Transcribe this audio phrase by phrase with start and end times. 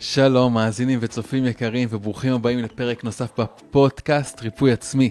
[0.00, 5.10] שלום, מאזינים וצופים יקרים, וברוכים הבאים לפרק נוסף בפודקאסט ריפוי עצמי.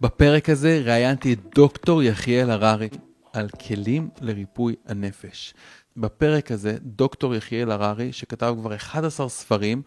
[0.00, 2.88] בפרק הזה ראיינתי את דוקטור יחיאל הררי
[3.32, 5.54] על כלים לריפוי הנפש.
[5.96, 9.82] בפרק הזה, דוקטור יחיאל הררי, שכתב כבר 11 ספרים,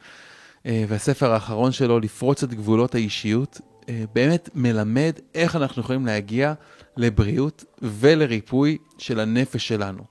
[0.65, 6.53] אה, והספר האחרון שלו, לפרוץ את גבולות האישיות, אה, באמת מלמד איך אנחנו יכולים להגיע
[6.97, 10.03] לבריאות ולריפוי של הנפש שלנו.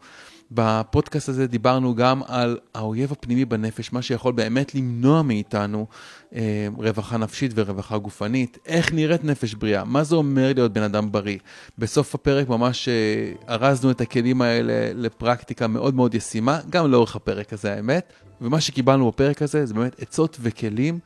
[0.53, 5.87] בפודקאסט הזה דיברנו גם על האויב הפנימי בנפש, מה שיכול באמת למנוע מאיתנו
[6.35, 11.13] אה, רווחה נפשית ורווחה גופנית, איך נראית נפש בריאה, מה זה אומר להיות בן אדם
[11.13, 11.39] בריא.
[11.79, 17.53] בסוף הפרק ממש אה, ארזנו את הכלים האלה לפרקטיקה מאוד מאוד ישימה, גם לאורך הפרק
[17.53, 20.99] הזה האמת, ומה שקיבלנו בפרק הזה זה באמת עצות וכלים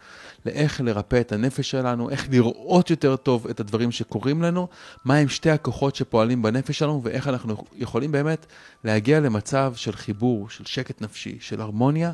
[0.47, 4.69] לאיך לרפא את הנפש שלנו, איך לראות יותר טוב את הדברים שקורים לנו,
[5.05, 8.47] מהם שתי הכוחות שפועלים בנפש שלנו ואיך אנחנו יכולים באמת
[8.85, 12.13] להגיע למצב של חיבור, של שקט נפשי, של הרמוניה.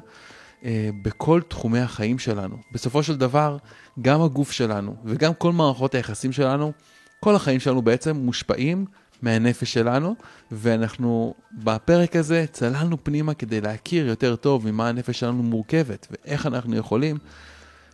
[0.64, 2.56] אה, בכל תחומי החיים שלנו.
[2.72, 3.56] בסופו של דבר,
[4.02, 6.72] גם הגוף שלנו וגם כל מערכות היחסים שלנו,
[7.20, 8.86] כל החיים שלנו בעצם מושפעים
[9.22, 10.14] מהנפש שלנו,
[10.52, 16.76] ואנחנו בפרק הזה צללנו פנימה כדי להכיר יותר טוב ממה הנפש שלנו מורכבת, ואיך אנחנו
[16.76, 17.16] יכולים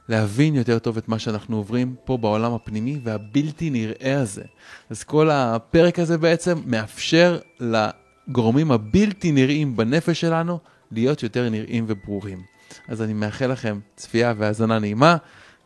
[0.09, 4.43] להבין יותר טוב את מה שאנחנו עוברים פה בעולם הפנימי והבלתי נראה הזה.
[4.91, 10.59] אז כל הפרק הזה בעצם מאפשר לגורמים הבלתי נראים בנפש שלנו
[10.93, 12.43] להיות יותר נראים וברורים.
[12.89, 15.17] אז אני מאחל לכם צפייה והאזנה נעימה,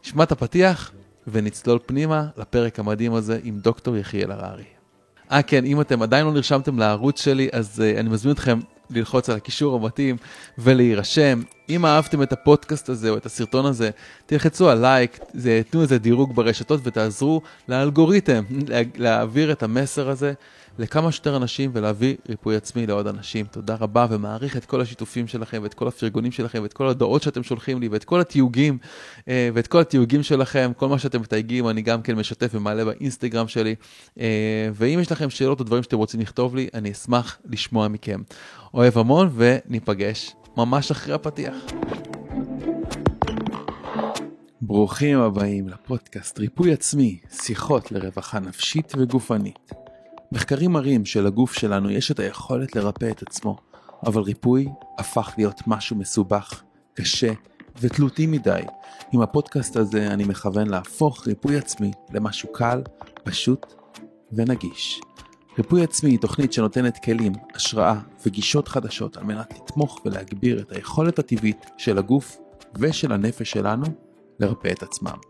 [0.05, 0.93] נשמע את הפתיח
[1.27, 4.65] ונצלול פנימה לפרק המדהים הזה עם דוקטור יחיאל הררי.
[5.33, 8.61] אה כן, אם אתם עדיין לא נרשמתם לערוץ שלי, אז uh, אני מזמין אתכם
[8.91, 10.17] ללחוץ על הקישור המתאים
[10.59, 11.43] ולהירשם.
[11.69, 13.91] אם אהבתם את הפודקאסט הזה או את הסרטון הזה,
[14.27, 15.19] תלחצו על לייק,
[15.71, 20.33] תנו איזה דירוג ברשתות ותעזרו לאלגוריתם לה, להעביר את המסר הזה
[20.79, 23.47] לכמה שיותר אנשים ולהביא ריפוי עצמי לעוד אנשים.
[23.47, 27.43] תודה רבה ומעריך את כל השיתופים שלכם ואת כל הפרגונים שלכם ואת כל הדעות שאתם
[27.43, 28.79] שולחים לי ואת כל התיוגים
[29.29, 33.49] אה, ואת כל התיוגים שלכם, כל מה שאתם מתייגים אני גם כן משתף ומעלה באינסטגרם
[33.49, 33.75] שלי.
[34.21, 38.21] אה, ואם יש לכם שאלות או דברים שאתם רוצים לכתוב לי, אני אשמח לשמוע מכם.
[38.75, 41.55] אוהב המון וניפגש ממש אחרי הפתיח.
[44.63, 49.90] ברוכים הבאים לפודקאסט ריפוי עצמי, שיחות לרווחה נפשית וגופנית.
[50.33, 53.57] מחקרים מראים שלגוף שלנו יש את היכולת לרפא את עצמו,
[54.07, 54.69] אבל ריפוי
[54.99, 56.63] הפך להיות משהו מסובך,
[56.95, 57.33] קשה
[57.81, 58.63] ותלותי מדי.
[59.13, 62.83] עם הפודקאסט הזה אני מכוון להפוך ריפוי עצמי למשהו קל,
[63.25, 63.75] פשוט
[64.33, 65.01] ונגיש.
[65.59, 71.19] ריפוי עצמי היא תוכנית שנותנת כלים, השראה וגישות חדשות על מנת לתמוך ולהגביר את היכולת
[71.19, 72.39] הטבעית של הגוף
[72.75, 73.87] ושל הנפש שלנו
[74.41, 75.30] לרפא את עצמם.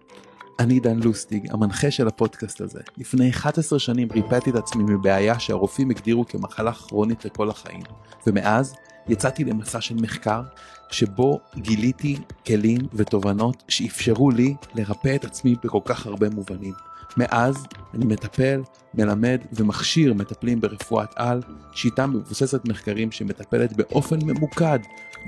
[0.60, 2.80] אני דן לוסטיג, המנחה של הפודקאסט הזה.
[2.96, 7.82] לפני 11 שנים ריפאתי את עצמי מבעיה שהרופאים הגדירו כמחלה כרונית לכל החיים,
[8.26, 8.74] ומאז
[9.08, 10.42] יצאתי למסע של מחקר
[10.90, 16.74] שבו גיליתי כלים ותובנות שאפשרו לי לרפא את עצמי בכל כך הרבה מובנים.
[17.16, 18.62] מאז אני מטפל,
[18.94, 21.42] מלמד ומכשיר מטפלים ברפואת על,
[21.72, 24.78] שיטה מבוססת מחקרים שמטפלת באופן ממוקד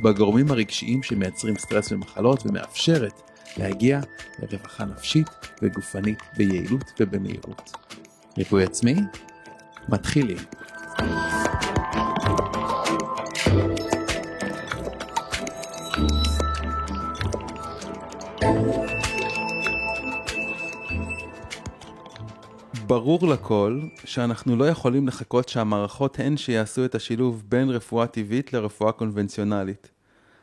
[0.03, 4.01] בגורמים הרגשיים שמייצרים סטרס ומחלות ומאפשרת להגיע
[4.39, 5.29] לרווחה נפשית
[5.63, 7.73] וגופנית ביעילות ובמהירות.
[8.39, 8.95] ריפוי עצמי?
[9.89, 10.37] מתחילים.
[22.87, 28.93] ברור לכל שאנחנו לא יכולים לחכות שהמערכות הן שיעשו את השילוב בין רפואה טבעית לרפואה
[28.93, 29.91] קונבנציונלית.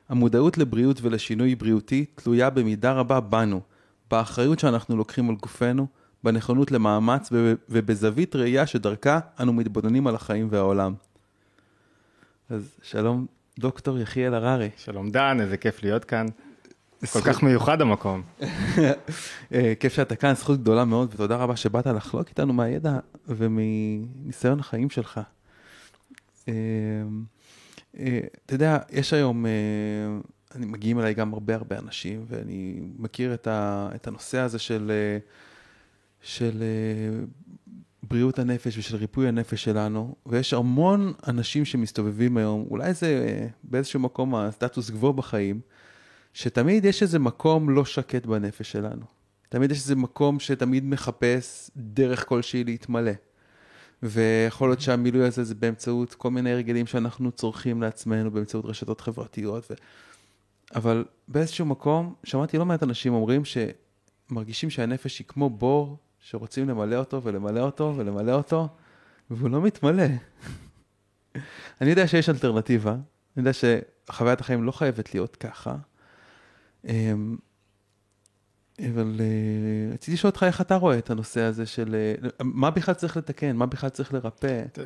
[0.10, 3.62] המודעות לבריאות ולשינוי בריאותי תלויה במידה רבה בנו,
[4.12, 5.88] באחריות שאנחנו לוקחים על גופנו,
[6.24, 7.30] בנכונות למאמץ
[7.70, 10.94] ובזווית ראייה שדרכה אנו מתבוננים על החיים והעולם.
[12.50, 13.26] אז שלום
[13.60, 14.70] דוקטור יחיאל הררי.
[14.78, 16.26] שלום דן, איזה כיף להיות כאן.
[17.14, 18.22] כל כך מיוחד המקום.
[19.54, 24.90] אה, כיף שאתה כאן, זכות גדולה מאוד, ותודה רבה שבאת לחלוק איתנו מהידע ומניסיון החיים
[24.90, 25.20] שלך.
[27.98, 29.46] אה, אה, אתה יודע, יש היום,
[30.56, 34.92] אני מגיעים אליי גם הרבה הרבה אנשים, ואני מכיר את, ה, את הנושא הזה של,
[36.22, 36.64] של
[38.04, 44.36] בריאות הנפש ושל ריפוי הנפש שלנו, ויש המון אנשים שמסתובבים היום, אולי זה באיזשהו מקום
[44.36, 45.62] הסטטוס גבוה בחיים,
[46.34, 49.06] שתמיד יש איזה מקום לא שקט בנפש שלנו.
[49.50, 53.12] תמיד יש איזה מקום שתמיד מחפש דרך כלשהי להתמלא.
[54.04, 59.72] ויכול להיות שהמילוי הזה זה באמצעות כל מיני הרגלים שאנחנו צורכים לעצמנו, באמצעות רשתות חברתיות.
[59.72, 59.74] ו...
[60.76, 66.96] אבל באיזשהו מקום, שמעתי לא מעט אנשים אומרים שמרגישים שהנפש היא כמו בור שרוצים למלא
[66.96, 68.68] אותו ולמלא אותו ולמלא אותו,
[69.30, 70.04] והוא לא מתמלא.
[71.82, 73.02] אני יודע שיש אלטרנטיבה, אני
[73.38, 75.76] יודע שחוויית החיים לא חייבת להיות ככה,
[76.88, 77.38] אמ,
[78.94, 82.94] אבל אה, רציתי לשאול אותך איך אתה רואה את הנושא הזה של אה, מה בכלל
[82.96, 84.64] צריך לתקן, מה בכלל צריך לרפא.
[84.72, 84.82] אתה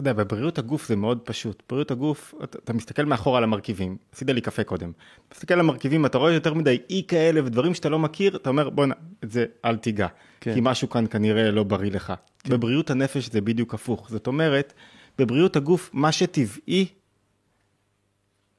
[0.00, 1.62] יודע- בבריאות הגוף זה מאוד פשוט.
[1.68, 4.92] בריאות הגוף, אתה, אתה מסתכל מאחורה על המרכיבים, עשית לי קפה קודם.
[5.34, 8.70] מסתכל על המרכיבים, אתה רואה יותר מדי אי כאלה ודברים שאתה לא מכיר, אתה אומר,
[8.70, 8.94] בואנה,
[9.24, 10.06] את זה אל תיגע.
[10.40, 10.54] כן.
[10.54, 12.12] כי משהו כאן כנראה לא בריא לך.
[12.48, 14.10] בבריאות הנפש זה בדיוק הפוך.
[14.10, 14.72] זאת אומרת,
[15.18, 16.86] בבריאות הגוף, מה שטבעי,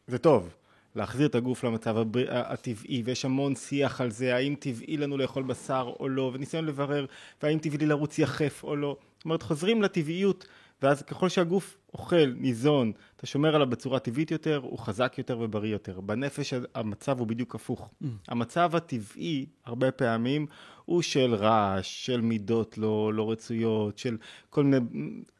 [0.07, 0.49] זה טוב.
[0.95, 5.43] להחזיר את הגוף למצב הבר- הטבעי, ויש המון שיח על זה, האם טבעי לנו לאכול
[5.43, 7.05] בשר או לא, וניסיון לברר,
[7.43, 8.97] והאם טבעי לי לרוץ יחף או לא.
[9.17, 10.47] זאת אומרת, חוזרים לטבעיות,
[10.81, 15.71] ואז ככל שהגוף אוכל, ניזון, אתה שומר עליו בצורה טבעית יותר, הוא חזק יותר ובריא
[15.71, 16.01] יותר.
[16.01, 17.89] בנפש המצב הוא בדיוק הפוך.
[18.27, 20.45] המצב הטבעי, הרבה פעמים,
[20.85, 24.17] הוא של רעש, של מידות לא, לא רצויות, של
[24.49, 24.85] כל מיני...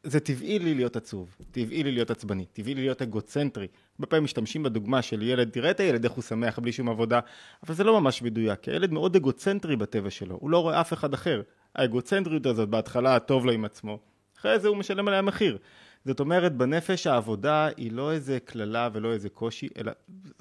[0.02, 3.66] זה טבעי לי להיות עצוב, טבעי לי להיות עצבני, טבעי לי להיות אגוצנטרי.
[4.00, 7.20] הרבה פעמים משתמשים בדוגמה של ילד, תראה את הילד איך הוא שמח בלי שום עבודה,
[7.66, 10.92] אבל זה לא ממש מדויק, כי הילד מאוד אגוצנטרי בטבע שלו, הוא לא רואה אף
[10.92, 11.42] אחד אחר.
[11.74, 13.98] האגוצנטריות הזאת, בהתחלה טוב לו עם עצמו,
[14.38, 15.58] אחרי זה הוא משלם עליה מחיר.
[16.04, 19.92] זאת אומרת, בנפש העבודה היא לא איזה קללה ולא איזה קושי, אלא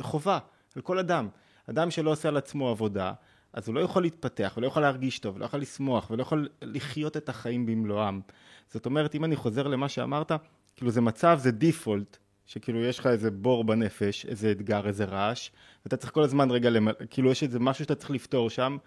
[0.01, 0.39] חובה
[0.75, 1.27] על כל אדם.
[1.69, 3.13] אדם שלא עושה על עצמו עבודה,
[3.53, 7.17] אז הוא לא יכול להתפתח, ולא יכול להרגיש טוב, ולא יכול לשמוח, ולא יכול לחיות
[7.17, 8.21] את החיים במלואם.
[8.67, 10.31] זאת אומרת, אם אני חוזר למה שאמרת,
[10.75, 12.17] כאילו זה מצב, זה דיפולט,
[12.49, 15.49] שכאילו יש לך איזה בור בנפש, איזה אתגר, איזה רעש,
[15.85, 16.87] ואתה צריך כל הזמן רגע, למ...
[17.09, 18.77] כאילו יש איזה משהו שאתה צריך לפתור שם.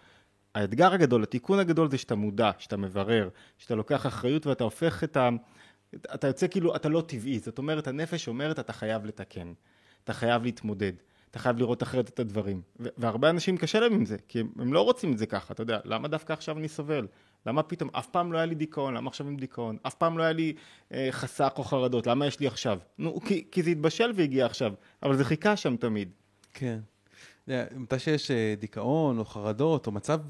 [0.55, 3.29] האתגר הגדול, התיקון הגדול זה שאתה מודע, שאתה מברר,
[3.59, 5.29] שאתה לוקח אחריות ואתה הופך את ה...
[6.15, 9.53] אתה יוצא כאילו, אתה לא טבעי, זאת אומרת, הנפש אומרת, אתה חייב לתקן,
[10.05, 10.93] אתה חייב להתמודד,
[11.31, 12.63] אתה חייב לראות אחרת את הדברים.
[12.79, 15.79] והרבה אנשים קשה להם עם זה, כי הם לא רוצים את זה ככה, אתה יודע,
[15.85, 17.07] למה דווקא עכשיו אני סובל?
[17.47, 19.77] למה פתאום, אף פעם לא היה לי דיכאון, למה עכשיו עם דיכאון?
[19.83, 20.53] אף פעם לא היה לי
[20.93, 22.79] אה, חסך או חרדות, למה יש לי עכשיו?
[22.99, 24.73] נו, כי, כי זה התבשל והגיע עכשיו,
[25.03, 26.09] אבל זה חיכה שם תמיד.
[26.55, 26.79] כן.
[27.49, 30.21] מתי שיש אה, דיכאון או חרדות או מצב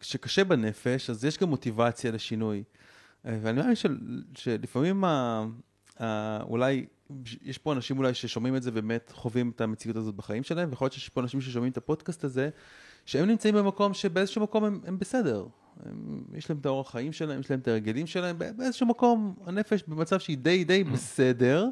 [0.00, 2.62] שקשה בנפש, אז יש גם מוטיבציה לשינוי.
[3.26, 3.98] אה, ואני מאמין של,
[4.34, 5.44] שלפעמים ה,
[6.00, 6.86] ה, אולי,
[7.42, 10.84] יש פה אנשים אולי ששומעים את זה באמת חווים את המציאות הזאת בחיים שלהם, ויכול
[10.84, 12.50] להיות שיש פה אנשים ששומעים את הפודקאסט הזה,
[13.06, 15.46] שהם נמצאים במקום שבאיזשהו מקום הם, הם בסדר.
[15.86, 19.34] הם, יש להם את האורח חיים שלהם, יש להם את ההרגלים שלהם, בא- באיזשהו מקום
[19.46, 21.66] הנפש במצב שהיא די די בסדר,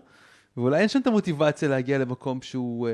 [0.56, 2.88] ואולי אין שם את המוטיבציה להגיע למקום שהוא...
[2.88, 2.92] אה,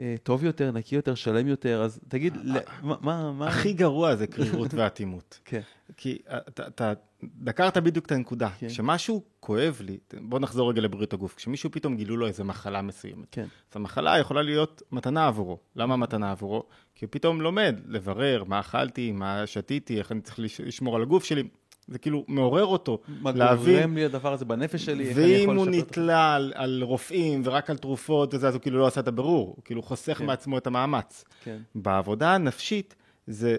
[0.00, 3.48] אה, טוב יותר, נקי יותר, שלם יותר, אז תגיד, ל- מה, מה, מה...
[3.48, 5.38] הכי גרוע זה קרירות ואטימות.
[5.44, 5.60] כן,
[5.96, 6.18] כי
[6.66, 6.92] אתה,
[7.24, 8.48] דקרת בדיוק את הנקודה.
[8.58, 8.68] כן.
[8.68, 11.34] כשמשהו כואב לי, בוא נחזור רגע לבריאות הגוף.
[11.34, 13.26] כשמישהו פתאום גילו לו איזה מחלה מסוימת.
[13.30, 15.58] כן, אז המחלה יכולה להיות מתנה עבורו.
[15.76, 16.62] למה מתנה עבורו?
[16.96, 21.02] כי הוא פתאום לומד לברר מה אכלתי, מה שתיתי, איך אני צריך לש- לשמור על
[21.02, 21.42] הגוף שלי.
[21.88, 23.76] זה כאילו מעורר אותו מה להבין.
[23.76, 26.52] גורם לי הדבר הזה בנפש שלי, איך אני ואם יכול הוא לשפר את נתלה על,
[26.56, 29.46] על רופאים ורק על תרופות וזה, אז הוא כאילו לא עשה את הבירור.
[29.56, 30.26] הוא כאילו חוסך כן.
[30.26, 31.24] מעצמו את המאמץ.
[31.44, 32.94] כן, בעבודה הנפשית
[33.26, 33.56] זה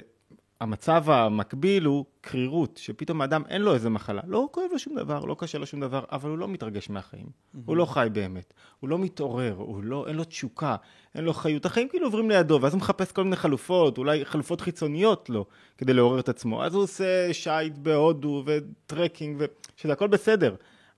[0.61, 5.25] המצב המקביל הוא קרירות, שפתאום האדם אין לו איזה מחלה, לא כואב לו שום דבר,
[5.25, 7.25] לא קשה לו שום דבר, אבל הוא לא מתרגש מהחיים,
[7.65, 10.75] הוא לא חי באמת, הוא לא מתעורר, הוא לא, אין לו תשוקה,
[11.15, 14.61] אין לו חיות, החיים כאילו עוברים לידו, ואז הוא מחפש כל מיני חלופות, אולי חלופות
[14.61, 15.45] חיצוניות לו,
[15.77, 19.45] כדי לעורר את עצמו, אז הוא עושה שייט בהודו וטרקינג, ו...
[19.75, 20.55] שזה הכל בסדר.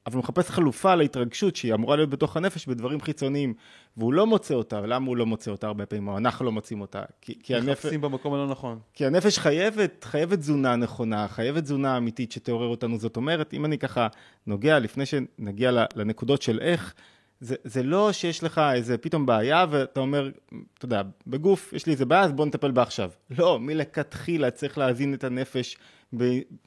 [0.09, 3.53] אבל הוא מחפש חלופה להתרגשות שהיא אמורה להיות בתוך הנפש בדברים חיצוניים,
[3.97, 6.81] והוא לא מוצא אותה, ולמה הוא לא מוצא אותה הרבה פעמים, או אנחנו לא מוצאים
[6.81, 7.01] אותה?
[7.21, 8.79] כי, כי, הנפש, מחפשים במקום הלא נכון.
[8.93, 12.97] כי הנפש חייבת, חייבת תזונה נכונה, חייבת תזונה אמיתית שתעורר אותנו.
[12.97, 14.07] זאת אומרת, אם אני ככה
[14.47, 16.93] נוגע, לפני שנגיע לנקודות של איך,
[17.41, 20.29] זה, זה לא שיש לך איזה פתאום בעיה ואתה אומר,
[20.77, 23.11] אתה יודע, בגוף יש לי איזה בעיה, אז בוא נטפל בה עכשיו.
[23.37, 25.77] לא, מלכתחילה צריך להזין את הנפש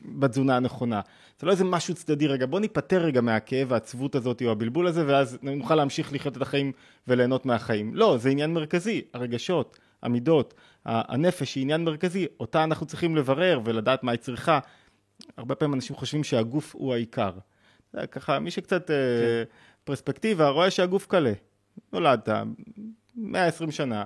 [0.02, 1.00] בתזונה הנכונה.
[1.40, 5.06] זה לא איזה משהו צדדי, רגע, בוא ניפטר רגע מהכאב, העצבות הזאת או הבלבול הזה,
[5.06, 6.72] ואז נוכל להמשיך לחיות את החיים
[7.08, 7.94] וליהנות מהחיים.
[7.94, 14.02] לא, זה עניין מרכזי, הרגשות, המידות, הנפש היא עניין מרכזי, אותה אנחנו צריכים לברר ולדעת
[14.02, 14.58] מה היא צריכה.
[15.36, 17.32] הרבה פעמים אנשים חושבים שהגוף הוא העיקר.
[17.92, 18.94] זה ככה, מי שקצת כן.
[19.84, 21.32] פרספקטיבה רואה שהגוף קלה.
[21.92, 22.28] נולדת,
[23.16, 24.04] 120 שנה,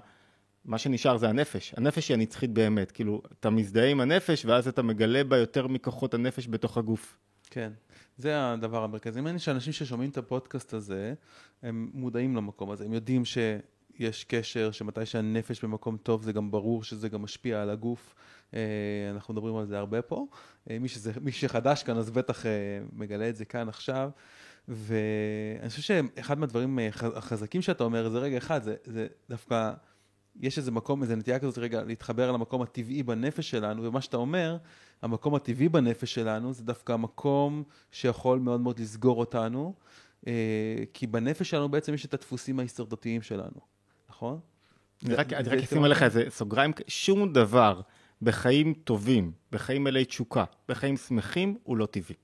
[0.67, 1.75] מה שנשאר זה הנפש.
[1.77, 2.91] הנפש היא הנצחית באמת.
[2.91, 7.19] כאילו, אתה מזדהה עם הנפש, ואז אתה מגלה בה יותר מכוחות הנפש בתוך הגוף.
[7.51, 7.73] כן,
[8.19, 9.21] זה הדבר המרכזי.
[9.21, 11.15] מעניין שאנשים ששומעים את הפודקאסט הזה,
[11.63, 16.85] הם מודעים למקום הזה, הם יודעים שיש קשר, שמתי שהנפש במקום טוב, זה גם ברור
[16.85, 18.15] שזה גם משפיע על הגוף.
[18.55, 18.61] אה,
[19.11, 20.27] אנחנו מדברים על זה הרבה פה.
[20.71, 22.51] אה, מי, שזה, מי שחדש כאן, אז בטח אה,
[22.93, 24.11] מגלה את זה כאן עכשיו.
[24.69, 26.79] ואני חושב שאחד מהדברים
[27.15, 29.73] החזקים שאתה אומר, זה רגע אחד, זה, זה דווקא,
[30.41, 34.57] יש איזה מקום, איזה נטייה כזאת רגע להתחבר למקום הטבעי בנפש שלנו, ומה שאתה אומר,
[35.03, 39.75] המקום הטבעי בנפש שלנו זה דווקא המקום שיכול מאוד מאוד לסגור אותנו,
[40.27, 40.33] אה,
[40.95, 43.61] כי בנפש שלנו בעצם יש את הדפוסים ההישרדותיים שלנו,
[44.11, 44.41] נכון?
[45.05, 47.81] אני רק אשים עליך איזה סוגריים, שום דבר
[48.23, 52.15] בחיים טובים, בחיים מלאי תשוקה, בחיים שמחים, הוא לא טבעי.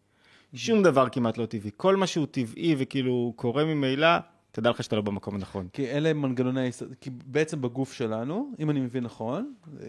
[0.55, 1.71] שום דבר כמעט לא טבעי.
[1.77, 4.09] כל מה שהוא טבעי וכאילו קורה ממילא,
[4.53, 5.69] תדע לך שאתה לא במקום הנכון.
[5.73, 9.87] כי אלה מנגנוני כי בעצם בגוף שלנו, אם אני מבין נכון, אה,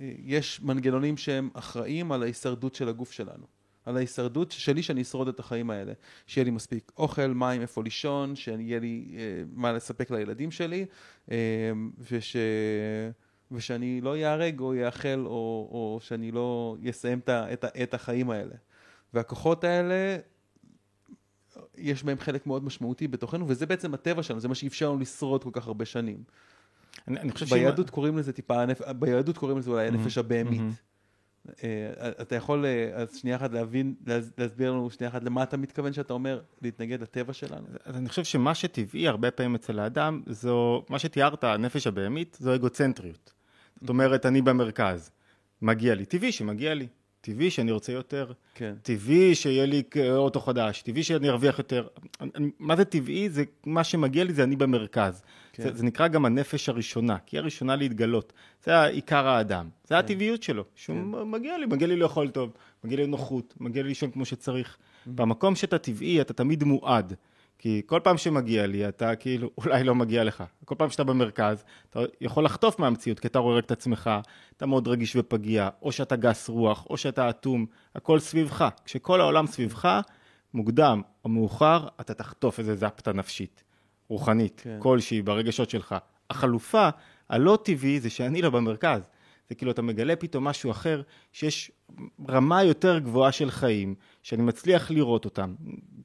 [0.00, 3.46] אה, יש מנגנונים שהם אחראים על ההישרדות של הגוף שלנו.
[3.84, 5.92] על ההישרדות שלי שאני אשרוד את החיים האלה.
[6.26, 10.86] שיהיה לי מספיק אוכל, מים, איפה לישון, שיהיה לי אה, מה לספק לילדים שלי,
[11.98, 12.36] וש...
[13.52, 18.54] ושאני לא ייהרג או ייאכל, או, או שאני לא אסיים את, את, את החיים האלה.
[19.14, 20.16] והכוחות האלה,
[21.78, 25.44] יש בהם חלק מאוד משמעותי בתוכנו, וזה בעצם הטבע שלנו, זה מה שאפשר לנו לשרוד
[25.44, 26.16] כל כך הרבה שנים.
[27.08, 27.56] אני אני חושב שאם...
[27.56, 28.64] ביהדות קוראים לזה טיפה.
[28.98, 30.60] ביהדות קוראים לזה אולי הנפש הבהמית.
[30.60, 30.72] מהמם.
[31.64, 35.56] אה, אתה יכול אה, אז שנייה אחת להבין, להס- להסביר לנו שנייה אחת למה אתה
[35.56, 37.66] מתכוון שאתה אומר להתנגד לטבע שלנו?
[37.84, 42.54] אז אני חושב שמה שטבעי הרבה פעמים אצל האדם, זו, מה שתיארת, הנפש הבהמית, זו
[42.54, 43.32] אגוצנטריות.
[43.80, 45.10] זאת אומרת, אני במרכז,
[45.62, 46.86] מגיע לי, טבעי שמגיע לי,
[47.24, 48.74] טבעי שאני רוצה יותר, כן.
[48.82, 51.86] טבעי שיהיה לי אוטו חדש, טבעי שאני ארוויח יותר.
[52.58, 53.28] מה זה טבעי?
[53.28, 55.22] זה מה שמגיע לי זה אני במרכז.
[55.52, 55.62] כן.
[55.62, 58.32] זה, זה נקרא גם הנפש הראשונה, כי היא הראשונה להתגלות.
[58.64, 59.94] זה עיקר האדם, זה כן.
[59.94, 62.50] הטבעיות שלו, שהוא מגיע לי, מגיע לי לאכול טוב,
[62.84, 64.76] מגיע לי נוחות, מגיע לי לישון כמו שצריך.
[64.76, 65.10] Mm-hmm.
[65.10, 67.14] במקום שאתה טבעי, אתה תמיד מועד.
[67.64, 70.44] כי כל פעם שמגיע לי, אתה כאילו, אולי לא מגיע לך.
[70.64, 74.10] כל פעם שאתה במרכז, אתה יכול לחטוף מהמציאות, כי אתה רואה רק את עצמך,
[74.56, 78.68] אתה מאוד רגיש ופגיע, או שאתה גס רוח, או שאתה אטום, הכל סביבך.
[78.84, 80.00] כשכל העולם סביבך,
[80.54, 83.64] מוקדם או מאוחר, אתה תחטוף איזה זפטה נפשית,
[84.08, 84.76] רוחנית, כן.
[84.78, 85.94] כלשהי, ברגשות שלך.
[86.30, 86.88] החלופה
[87.28, 89.00] הלא טבעי זה שאני לא במרכז.
[89.48, 91.70] זה כאילו אתה מגלה פתאום משהו אחר, שיש
[92.28, 95.54] רמה יותר גבוהה של חיים, שאני מצליח לראות אותם.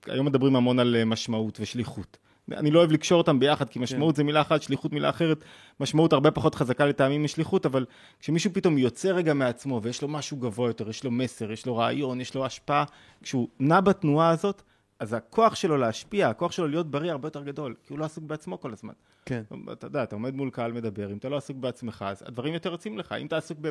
[0.05, 2.17] היום מדברים המון על אה, משמעות ושליחות.
[2.51, 5.43] אני לא אוהב לקשור אותם ביחד, כי משמעות זה מילה אחת, שליחות מילה אחרת.
[5.79, 7.86] משמעות הרבה פחות חזקה לטעמים משליחות, אבל
[8.19, 11.77] כשמישהו פתאום יוצא רגע מעצמו ויש לו משהו גבוה יותר, יש לו מסר, יש לו
[11.77, 12.84] רעיון, יש לו השפעה,
[13.24, 14.62] כשהוא נע בתנועה הזאת,
[15.00, 18.24] אז הכוח שלו להשפיע, הכוח שלו להיות בריא הרבה יותר גדול, כי הוא לא עסוק
[18.24, 18.94] בעצמו כל הזמן.
[19.25, 19.44] כן.
[19.72, 22.72] אתה יודע, אתה עומד מול קהל מדבר, אם אתה לא עסוק בעצמך, אז הדברים יותר
[22.72, 23.12] יוצאים לך.
[23.12, 23.70] אם אתה עסוק ב...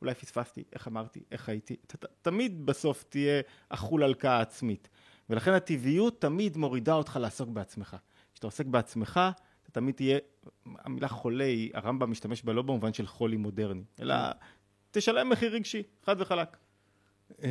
[0.00, 4.88] אולי פספסתי, איך אמרתי, איך הייתי, אתה ת- תמיד בסוף תהיה אכול הלקאה עצמית.
[5.30, 7.96] ולכן הטבעיות תמיד מורידה אותך לעסוק בעצמך.
[8.34, 9.20] כשאתה עוסק בעצמך,
[9.62, 10.18] אתה תמיד תהיה,
[10.66, 14.14] המילה חולה, היא- הרמב"ם משתמש בה לא במובן של חולי מודרני, אלא
[14.90, 16.56] תשלם מחיר רגשי, חד וחלק.
[17.42, 17.48] אה,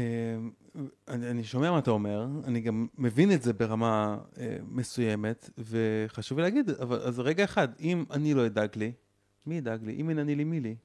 [1.08, 6.38] אני, אני שומע מה אתה אומר, אני גם מבין את זה ברמה אה, מסוימת, וחשוב
[6.38, 8.92] לי להגיד, אבל אז רגע אחד, אם אני לא אדאג לי,
[9.46, 9.96] מי ידאג לי?
[9.96, 10.76] אם אין אני לי, מי לי?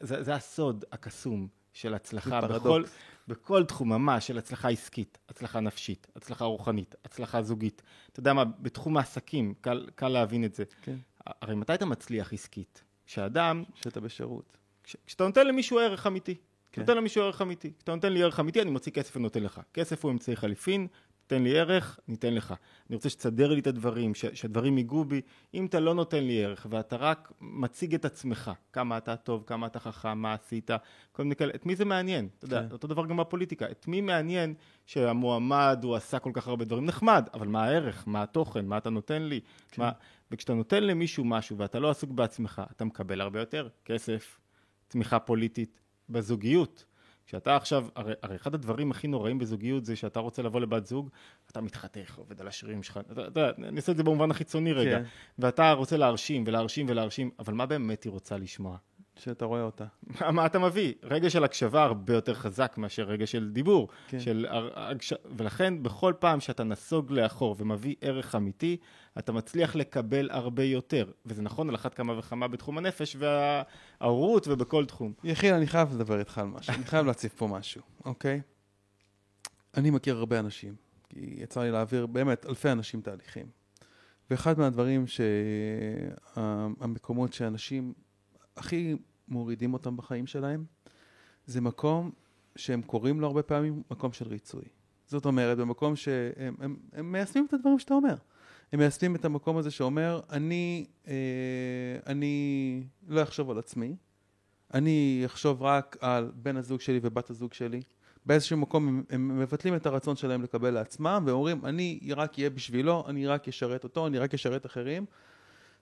[0.00, 2.84] זה, זה הסוד הקסום של הצלחה בכל.
[3.28, 7.82] בכל תחום ממש, של הצלחה עסקית, הצלחה נפשית, הצלחה רוחנית, הצלחה זוגית.
[8.12, 10.64] אתה יודע מה, בתחום העסקים, קל, קל להבין את זה.
[10.82, 10.96] כן.
[11.26, 12.84] הרי מתי אתה מצליח עסקית?
[13.06, 14.56] כשאדם, שאתה בשירות.
[14.84, 16.34] כש, כשאתה נותן למישהו ערך אמיתי.
[16.74, 16.80] כן.
[16.80, 17.72] נותן למישהו ערך אמיתי.
[17.78, 19.60] כשאתה נותן לי ערך אמיתי, אני מוציא כסף ונותן לך.
[19.74, 20.86] כסף הוא אמצעי חליפין,
[21.26, 22.54] תן לי ערך, ניתן לך.
[22.90, 25.20] אני רוצה שתסדר לי את הדברים, ש, שהדברים ייגעו בי.
[25.54, 29.66] אם אתה לא נותן לי ערך ואתה רק מציג את עצמך, כמה אתה טוב, כמה
[29.66, 30.70] אתה חכם, מה עשית,
[31.12, 32.28] כל מיני כאלה, את מי זה מעניין?
[32.38, 32.72] אתה יודע, כן.
[32.72, 33.70] אותו דבר גם בפוליטיקה.
[33.70, 34.54] את מי מעניין
[34.86, 36.86] שהמועמד, הוא עשה כל כך הרבה דברים?
[36.86, 38.04] נחמד, אבל מה הערך?
[38.06, 38.66] מה התוכן?
[38.66, 39.40] מה אתה נותן לי?
[39.70, 39.82] כן.
[39.82, 39.90] מה...
[40.30, 44.38] וכשאתה נותן למישהו משהו ואתה לא עסוק בעצמך, אתה מקבל הרבה יותר כסף,
[44.88, 46.84] תמיכה פוליטית, בזוגיות.
[47.26, 51.10] כשאתה עכשיו, הרי, הרי אחד הדברים הכי נוראים בזוגיות זה שאתה רוצה לבוא לבת זוג,
[51.50, 54.72] אתה מתחתך, עובד על השרירים שלך, אתה אתה יודע, אני אעשה את זה במובן החיצוני
[54.72, 55.04] רגע, כן.
[55.38, 58.76] ואתה רוצה להרשים ולהרשים ולהרשים, אבל מה באמת היא רוצה לשמוע?
[59.16, 59.84] שאתה רואה אותה.
[60.20, 60.94] מה, מה אתה מביא?
[61.02, 63.88] רגע של הקשבה הרבה יותר חזק מאשר רגע של דיבור.
[64.08, 64.20] כן.
[64.20, 65.12] של הגש...
[65.36, 68.76] ולכן בכל פעם שאתה נסוג לאחור ומביא ערך אמיתי,
[69.18, 71.10] אתה מצליח לקבל הרבה יותר.
[71.26, 75.12] וזה נכון על אחת כמה וכמה בתחום הנפש וההורות ובכל תחום.
[75.24, 78.40] יחיל, אני חייב לדבר איתך על משהו, אני חייב להציף פה משהו, אוקיי?
[79.76, 80.74] אני מכיר הרבה אנשים,
[81.08, 83.46] כי יצא לי להעביר באמת אלפי אנשים תהליכים.
[84.30, 85.04] ואחד מהדברים
[86.36, 87.92] שהמקומות שאנשים
[88.56, 88.96] הכי
[89.28, 90.64] מורידים אותם בחיים שלהם,
[91.46, 92.10] זה מקום
[92.56, 94.64] שהם קוראים לו הרבה פעמים מקום של ריצוי.
[95.06, 98.14] זאת אומרת, במקום שהם הם, הם מיישמים את הדברים שאתה אומר.
[98.72, 101.14] הם מיישמים את המקום הזה שאומר, אני, אה,
[102.06, 103.96] אני לא אחשוב על עצמי,
[104.74, 107.82] אני אחשוב רק על בן הזוג שלי ובת הזוג שלי.
[108.26, 113.04] באיזשהו מקום הם, הם מבטלים את הרצון שלהם לקבל לעצמם, ואומרים, אני רק אהיה בשבילו,
[113.08, 115.06] אני רק אשרת אותו, אני רק אשרת אחרים.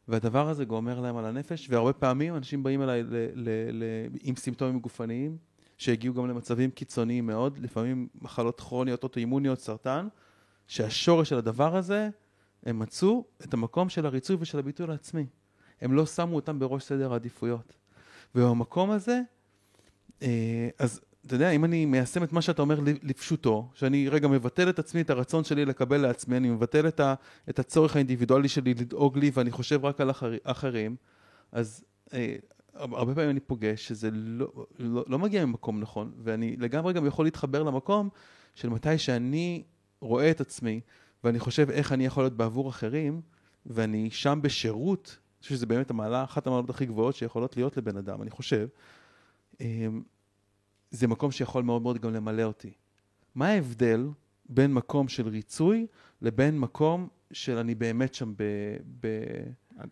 [0.09, 3.85] והדבר הזה גומר להם על הנפש, והרבה פעמים אנשים באים אליי ל, ל, ל,
[4.23, 5.37] עם סימפטומים גופניים,
[5.79, 10.09] שהגיעו גם למצבים קיצוניים מאוד, לפעמים מחלות כרוניות, אוטואימוניות, סרטן,
[10.67, 12.09] שהשורש של הדבר הזה,
[12.67, 15.27] הם מצאו את המקום של הריצוי ושל הביטוי לעצמי.
[15.81, 17.77] הם לא שמו אותם בראש סדר העדיפויות.
[18.35, 19.21] ובמקום הזה,
[20.23, 24.69] אה, אז אתה יודע, אם אני מיישם את מה שאתה אומר לפשוטו, שאני רגע מבטל
[24.69, 27.15] את עצמי, את הרצון שלי לקבל לעצמי, אני מבטל את, ה,
[27.51, 30.97] את הצורך האינדיבידואלי שלי לדאוג לי ואני חושב רק על אחר, אחרים,
[31.53, 32.37] אז אה,
[32.75, 37.27] הרבה פעמים אני פוגש שזה לא, לא, לא מגיע ממקום נכון, ואני לגמרי גם יכול
[37.27, 38.09] להתחבר למקום
[38.55, 39.63] של מתי שאני
[40.01, 40.81] רואה את עצמי,
[41.25, 43.21] ואני חושב איך אני יכול להיות בעבור אחרים,
[43.67, 47.97] ואני שם בשירות, אני חושב שזה באמת המעלה, אחת המעלות הכי גבוהות שיכולות להיות לבן
[47.97, 48.67] אדם, אני חושב.
[50.93, 52.73] זה מקום שיכול מאוד מאוד גם למלא אותי.
[53.35, 54.09] מה ההבדל
[54.49, 55.87] בין מקום של ריצוי
[56.23, 58.43] לבין מקום של אני באמת שם ב...
[59.01, 59.07] ב...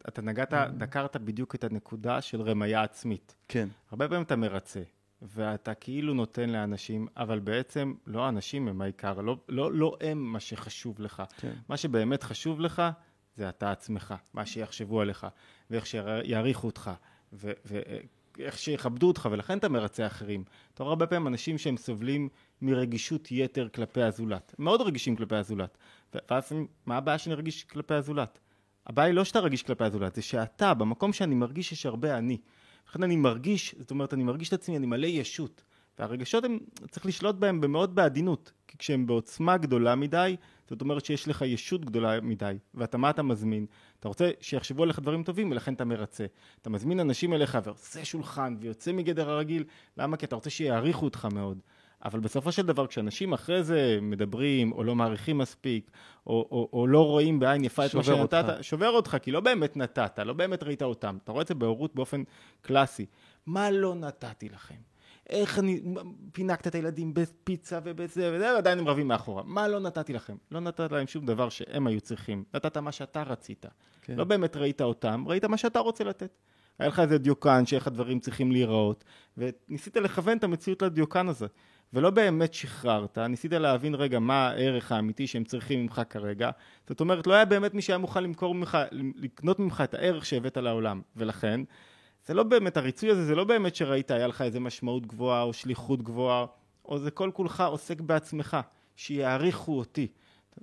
[0.08, 3.34] אתה נגעת, דקרת בדיוק את הנקודה של רמיה עצמית.
[3.48, 3.68] כן.
[3.90, 4.82] הרבה פעמים אתה מרצה,
[5.22, 10.40] ואתה כאילו נותן לאנשים, אבל בעצם לא האנשים הם העיקר, לא, לא, לא הם מה
[10.40, 11.22] שחשוב לך.
[11.36, 11.52] כן.
[11.68, 12.82] מה שבאמת חשוב לך
[13.36, 15.26] זה אתה עצמך, מה שיחשבו עליך,
[15.70, 16.90] ואיך שיעריכו אותך,
[17.32, 17.52] ו,
[18.40, 20.44] ואיך שיכבדו אותך, ולכן אתה מרצה אחרים.
[20.74, 22.28] אתה רואה הרבה פעמים אנשים שהם סובלים
[22.62, 25.78] מרגישות יתר כלפי הזולת, מאוד רגישים כלפי הזולת,
[26.30, 26.52] ואז
[26.86, 28.38] מה הבעיה שאני רגיש כלפי הזולת?
[28.86, 32.38] הבעיה היא לא שאתה רגיש כלפי הזולת, זה שאתה, במקום שאני מרגיש יש הרבה אני.
[32.88, 35.62] לכן אני מרגיש, זאת אומרת, אני מרגיש את עצמי, אני מלא ישות.
[36.00, 36.58] והרגשות הם,
[36.90, 40.36] צריך לשלוט בהם במאוד בעדינות, כי כשהם בעוצמה גדולה מדי,
[40.68, 43.66] זאת אומרת שיש לך ישות גדולה מדי, ואתה מה אתה מזמין?
[44.00, 46.26] אתה רוצה שיחשבו עליך דברים טובים, ולכן אתה מרצה.
[46.62, 49.64] אתה מזמין אנשים אליך ועושה שולחן, ויוצא מגדר הרגיל,
[49.96, 50.16] למה?
[50.16, 51.58] כי אתה רוצה שיעריכו אותך מאוד.
[52.04, 55.90] אבל בסופו של דבר, כשאנשים אחרי זה מדברים, או לא מעריכים מספיק,
[56.26, 59.76] או, או, או לא רואים בעין יפה את מה שנתת, שובר אותך, כי לא באמת
[59.76, 61.18] נתת, לא באמת ראית אותם.
[61.24, 62.22] אתה רואה את זה בהורות באופן
[62.62, 63.06] קלאסי.
[63.46, 64.89] מה לא נתתי לכם?
[65.30, 65.80] איך אני
[66.32, 69.42] פינקת את הילדים בפיצה ובזה וזה, ועדיין הם רבים מאחורה.
[69.46, 70.36] מה לא נתתי לכם?
[70.50, 72.44] לא נתת להם שום דבר שהם היו צריכים.
[72.54, 73.66] נתת מה שאתה רצית.
[74.02, 74.16] כן.
[74.16, 76.30] לא באמת ראית אותם, ראית מה שאתה רוצה לתת.
[76.78, 79.04] היה לך איזה דיוקן שאיך הדברים צריכים להיראות,
[79.38, 81.46] וניסית לכוון את המציאות לדיוקן הזה.
[81.92, 86.50] ולא באמת שחררת, ניסית להבין רגע מה הערך האמיתי שהם צריכים ממך כרגע,
[86.88, 90.56] זאת אומרת לא היה באמת מי שהיה מוכן למכור ממך, לקנות ממך את הערך שהבאת
[90.56, 91.60] לעולם, ולכן
[92.26, 95.52] זה לא באמת, הריצוי הזה זה לא באמת שראית היה לך איזה משמעות גבוהה או
[95.52, 96.46] שליחות גבוהה,
[96.84, 98.56] או זה כל כולך עוסק בעצמך,
[98.96, 100.06] שיעריכו אותי.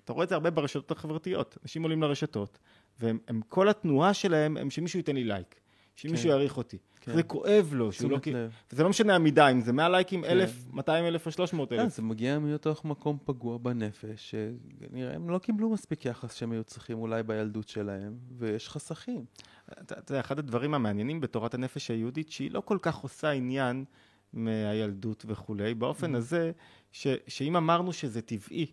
[0.04, 2.60] אתה רואה את זה הרבה ברשתות החברתיות, אנשים עולים לרשתות,
[3.00, 5.56] והם כל התנועה שלהם הם שמישהו ייתן לי לייק.
[5.98, 6.30] שמישהו כן.
[6.30, 6.78] יעריך אותי.
[7.02, 7.16] כן.
[7.16, 8.18] זה כואב לו, שהוא לא...
[8.26, 8.52] לב.
[8.72, 10.30] וזה לא משנה המידה, אם זה 100 לייקים, כן.
[10.30, 11.82] 1,000, 200 אלף או 300 אלף.
[11.82, 16.64] כן, זה מגיע מתוך מקום פגוע בנפש, שנראה, הם לא קיבלו מספיק יחס שהם היו
[16.64, 19.26] צריכים אולי בילדות שלהם, ויש חסכים.
[19.72, 23.86] אתה יודע, אחד הדברים המעניינים בתורת הנפש היהודית, שהיא לא כל כך עושה עניין
[24.34, 26.18] מהילדות וכולי, באופן mm-hmm.
[26.18, 26.52] הזה,
[26.92, 28.66] ש, שאם אמרנו שזה טבעי,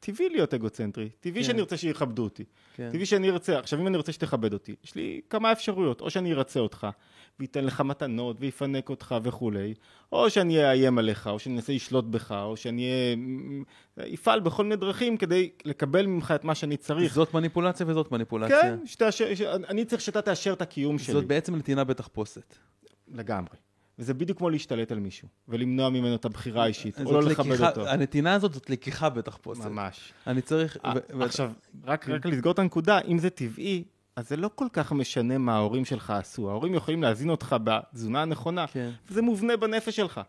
[0.00, 1.46] טבעי להיות אגוצנטרי, טבעי כן.
[1.46, 2.90] שאני ארצה שיכבדו אותי, כן.
[2.92, 6.32] טבעי שאני ארצה, עכשיו אם אני רוצה שתכבד אותי, יש לי כמה אפשרויות, או שאני
[6.32, 6.86] ארצה אותך,
[7.38, 9.74] וייתן לך מתנות, ויפנק אותך וכולי,
[10.12, 12.90] או שאני אאיים עליך, או שאני אנסה לשלוט בך, או שאני
[14.14, 17.14] אפעל בכל מיני דרכים כדי לקבל ממך את מה שאני צריך.
[17.14, 18.62] זאת מניפולציה וזאת מניפולציה.
[18.62, 19.40] כן, שתאשר, ש...
[19.42, 21.12] אני צריך שאתה תאשר את הקיום שלי.
[21.12, 22.56] זאת בעצם נתינה בתחפושת.
[23.08, 23.56] לגמרי.
[23.98, 27.68] וזה בדיוק כמו להשתלט על מישהו, ולמנוע ממנו את הבחירה האישית, או לא לכבד לקיחה,
[27.68, 27.88] אותו.
[27.88, 29.64] הנתינה הזאת זאת לקיחה בתחפושת.
[29.64, 30.12] ממש.
[30.26, 30.76] אני צריך...
[30.76, 31.24] 아, ו...
[31.24, 31.50] עכשיו,
[31.84, 32.12] רק, כן.
[32.12, 33.84] רק לסגור את הנקודה, אם זה טבעי,
[34.16, 36.50] אז זה לא כל כך משנה מה ההורים שלך עשו.
[36.50, 38.90] ההורים יכולים להזין אותך בתזונה הנכונה, כן.
[39.10, 40.20] וזה מובנה בנפש שלך.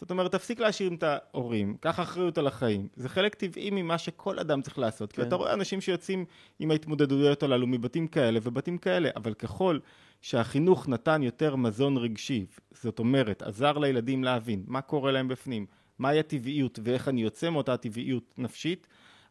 [0.00, 2.88] זאת אומרת, תפסיק להשאיר את ההורים, קח אחריות על החיים.
[2.96, 5.12] זה חלק טבעי ממה שכל אדם צריך לעשות.
[5.12, 5.22] כן.
[5.22, 6.24] כי אתה רואה אנשים שיוצאים
[6.58, 9.78] עם ההתמודדויות הללו מבתים כאלה ובתים כאלה, אבל ככל
[10.22, 15.66] שהחינוך נתן יותר מזון רגשי, זאת אומרת, עזר לילדים להבין מה קורה להם בפנים,
[15.98, 18.86] מהי הטבעיות ואיך אני יוצא מאותה טבעיות נפשית,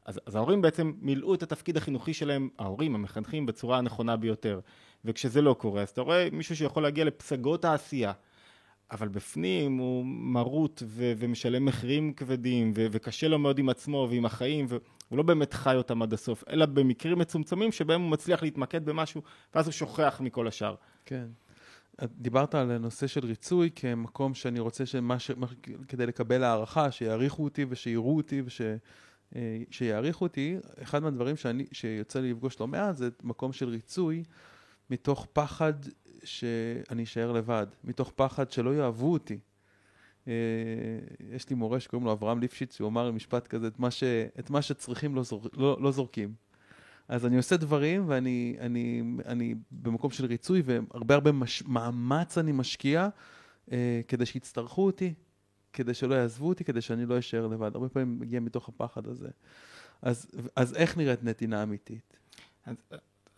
[0.05, 4.59] אז, אז ההורים בעצם מילאו את התפקיד החינוכי שלהם, ההורים, המחנכים, בצורה הנכונה ביותר.
[5.05, 8.11] וכשזה לא קורה, אז אתה רואה מישהו שיכול להגיע לפסגות העשייה,
[8.91, 14.25] אבל בפנים הוא מרוט ו- ומשלם מחירים כבדים, ו- וקשה לו מאוד עם עצמו ועם
[14.25, 18.85] החיים, והוא לא באמת חי אותם עד הסוף, אלא במקרים מצומצמים שבהם הוא מצליח להתמקד
[18.85, 19.21] במשהו,
[19.55, 20.75] ואז הוא שוכח מכל השאר.
[21.05, 21.27] כן.
[22.03, 25.31] דיברת על נושא של ריצוי כמקום שאני רוצה שמה ש...
[25.87, 28.61] כדי לקבל הערכה, שיעריכו אותי ושיראו אותי וש...
[29.35, 34.23] אה, שיעריכו אותי, אחד מהדברים שאני, שיוצא לי לפגוש לא מעט זה מקום של ריצוי
[34.89, 35.73] מתוך פחד
[36.23, 39.39] שאני אשאר לבד, מתוך פחד שלא יאהבו אותי.
[40.27, 40.33] אה,
[41.19, 44.03] יש לי מורה שקוראים לו אברהם ליפשיץ, הוא אמר משפט כזה, את מה, ש,
[44.39, 46.33] את מה שצריכים לא, זור, לא, לא זורקים.
[47.07, 52.51] אז אני עושה דברים ואני אני, אני במקום של ריצוי והרבה הרבה מש, מאמץ אני
[52.51, 53.09] משקיע
[53.71, 55.13] אה, כדי שיצטרכו אותי,
[55.73, 57.75] כדי שלא יעזבו אותי, כדי שאני לא אשאר לבד.
[57.75, 59.27] הרבה פעמים מגיע מתוך הפחד הזה.
[60.01, 62.17] אז, אז איך נראית נתינה אמיתית?
[62.65, 62.75] אז,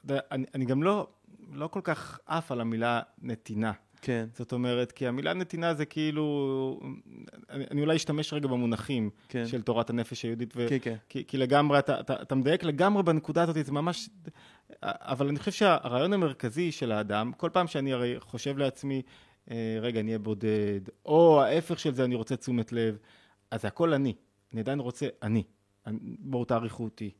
[0.09, 1.07] אני, אני גם לא,
[1.53, 3.71] לא כל כך עף על המילה נתינה.
[4.01, 4.27] כן.
[4.33, 6.79] זאת אומרת, כי המילה נתינה זה כאילו,
[7.49, 9.47] אני, אני אולי אשתמש רגע במונחים כן.
[9.47, 10.95] של תורת הנפש היהודית, ו, כן, כן.
[11.09, 14.09] כי, כי לגמרי, אתה, אתה, אתה מדייק לגמרי בנקודה הזאת, זה ממש,
[14.83, 19.01] אבל אני חושב שהרעיון המרכזי של האדם, כל פעם שאני הרי חושב לעצמי,
[19.51, 22.97] אה, רגע, אני אהיה בודד, או ההפך של זה, אני רוצה תשומת לב,
[23.51, 24.13] אז הכל אני,
[24.53, 25.43] אני עדיין רוצה אני,
[25.85, 27.11] אני בואו תעריכו אותי.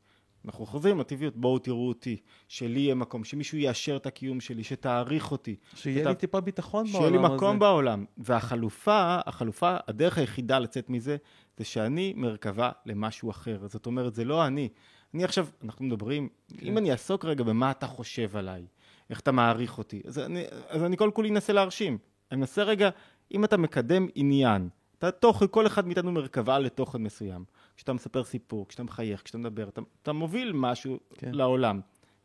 [0.46, 5.32] אנחנו חוזרים לטבעיות, בואו תראו אותי, שלי יהיה מקום, שמישהו יאשר את הקיום שלי, שתעריך
[5.32, 5.56] אותי.
[5.76, 7.28] שיהיה שאתה- לי טיפה ביטחון בעולם שיהיה הזה.
[7.30, 8.06] לי מקום בעולם.
[8.18, 11.18] והחלופה, החלופה, הדרך היחידה לצאת מזה,
[11.58, 13.60] זה שאני מרכבה למשהו אחר.
[13.68, 14.70] זאת אומרת, זה לא אני.
[15.14, 16.66] אני עכשיו, אנחנו מדברים, כן.
[16.68, 18.66] אם אני אעסוק רגע במה אתה חושב עליי,
[19.10, 21.98] איך אתה מעריך אותי, אז אני, אז אני כל כולי אנסה להרשים.
[22.32, 22.90] אני מנסה רגע,
[23.34, 27.44] אם אתה מקדם עניין, אתה תוך, כל אחד מאיתנו מרכבה לתוכן מסוים.
[27.80, 31.32] כשאתה מספר סיפור, כשאתה מחייך, כשאתה מדבר, אתה, אתה מוביל משהו כן.
[31.34, 31.80] לעולם.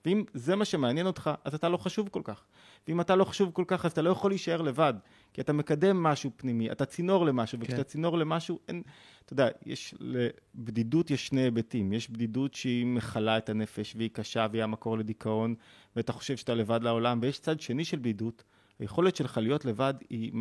[0.05, 2.45] ואם זה מה שמעניין אותך, אז אתה לא חשוב כל כך.
[2.88, 4.95] ואם אתה לא חשוב כל כך, אז אתה לא יכול להישאר לבד.
[5.33, 7.83] כי אתה מקדם משהו פנימי, אתה צינור למשהו, וכשאתה כן.
[7.83, 8.83] צינור למשהו, אין...
[9.25, 9.95] אתה יודע, יש...
[10.01, 11.93] לבדידות יש שני היבטים.
[11.93, 15.55] יש בדידות שהיא מכלה את הנפש, והיא קשה, והיא המקור לדיכאון,
[15.97, 18.45] ואתה חושב שאתה לבד לעולם, ויש צד שני של בדידות.
[18.79, 20.33] היכולת שלך להיות לבד היא...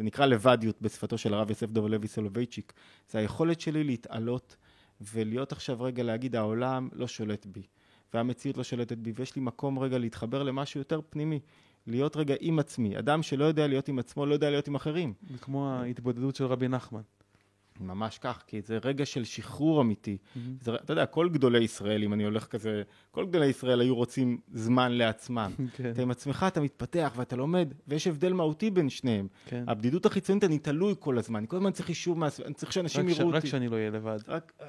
[0.00, 2.72] זה נקרא לבדיות בשפתו של הרב יוסף דוב לוי סולובייצ'יק.
[3.10, 4.56] זה היכולת שלי להתעלות
[5.00, 7.62] ולהיות עכשיו רגע להגיד, העולם לא שולט בי,
[8.14, 11.40] והמציאות לא שולטת בי, ויש לי מקום רגע להתחבר למשהו יותר פנימי,
[11.86, 12.98] להיות רגע עם עצמי.
[12.98, 15.14] אדם שלא יודע להיות עם עצמו, לא יודע להיות עם אחרים.
[15.30, 17.02] זה כמו ההתבודדות של רבי נחמן.
[17.80, 20.16] ממש כך, כי זה רגע של שחרור אמיתי.
[20.20, 20.38] Mm-hmm.
[20.60, 24.40] זה, אתה יודע, כל גדולי ישראל, אם אני הולך כזה, כל גדולי ישראל היו רוצים
[24.52, 25.50] זמן לעצמם.
[25.76, 25.90] כן.
[25.90, 29.28] אתה עם עצמך, אתה מתפתח ואתה לומד, ויש הבדל מהותי בין שניהם.
[29.46, 29.64] כן.
[29.66, 32.28] הבדידות החיצונית, אני תלוי כל הזמן, אני כל הזמן צריך אישור, מה...
[32.46, 33.46] אני צריך שאנשים רק יראו רק אותי.
[33.46, 34.18] שאני לא אהיה לבד.
[34.28, 34.66] רק, אה,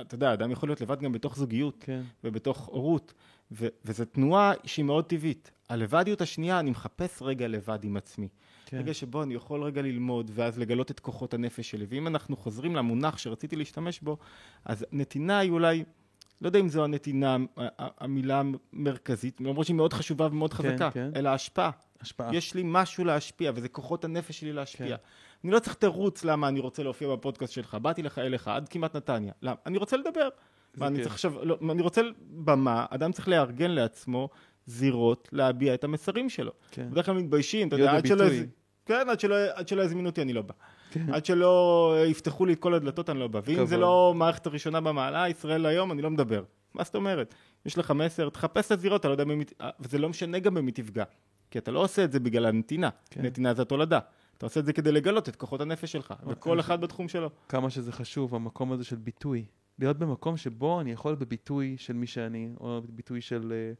[0.00, 2.02] אתה יודע, אדם יכול להיות לבד גם בתוך זוגיות כן.
[2.24, 3.14] ובתוך הורות,
[3.52, 5.50] ו- וזו תנועה שהיא מאוד טבעית.
[5.68, 8.28] הלבדיות השנייה, אני מחפש רגע לבד עם עצמי.
[8.66, 8.78] כן.
[8.78, 11.86] רגע שבו אני יכול רגע ללמוד, ואז לגלות את כוחות הנפש שלי.
[11.88, 14.16] ואם אנחנו חוזרים למונח שרציתי להשתמש בו,
[14.64, 15.84] אז נתינה היא אולי,
[16.40, 17.36] לא יודע אם זו הנתינה,
[17.78, 21.10] המילה המרכזית, למרות שהיא מאוד חשובה ומאוד כן, חזקה, כן.
[21.16, 21.70] אלא השפעה.
[22.00, 22.36] השפעה.
[22.36, 24.86] יש לי משהו להשפיע, וזה כוחות הנפש שלי להשפיע.
[24.86, 24.96] כן.
[24.96, 25.44] כן.
[25.44, 27.74] אני לא צריך תירוץ למה אני רוצה להופיע בפודקאסט שלך.
[27.74, 29.32] באתי לך אליך, עד כמעט נתניה.
[29.42, 29.56] למה?
[29.66, 30.28] אני רוצה לדבר.
[30.76, 31.04] מה, אני כיף.
[31.04, 34.28] צריך עכשיו, לא, אני רוצה במה, אדם צריך לארגן לעצמו
[34.66, 36.52] זירות להביע את המסרים שלו.
[36.70, 36.90] כן.
[36.90, 38.24] בדרך כלל מתביישים, אתה יודע, עד שלא...
[38.86, 40.54] כן, עד שלא, עד שלא יזמינו אותי אני לא בא.
[40.90, 41.14] כן.
[41.14, 43.40] עד שלא יפתחו לי את כל הדלתות אני לא בא.
[43.44, 43.66] ואם.
[43.66, 46.42] זה לא מערכת הראשונה במעלה, ישראל היום, אני לא מדבר.
[46.74, 47.34] מה זאת אומרת?
[47.66, 49.44] יש לך מסר, תחפש את הזירות, אתה לא יודע במי...
[49.60, 51.04] אה, וזה לא משנה גם במי תפגע.
[51.50, 52.88] כי אתה לא עושה את זה בגלל הנתינה.
[53.10, 53.22] כן.
[53.22, 53.98] נתינה זה התולדה.
[54.38, 57.30] אתה עושה את זה כדי לגלות את כוחות הנפש שלך, וכל אחד בתחום שלו.
[57.48, 59.44] כמה שזה חשוב, המקום הזה של ביטוי.
[59.78, 63.72] להיות במקום שבו אני יכול בביטוי של מי שאני, או בביטוי של, אה,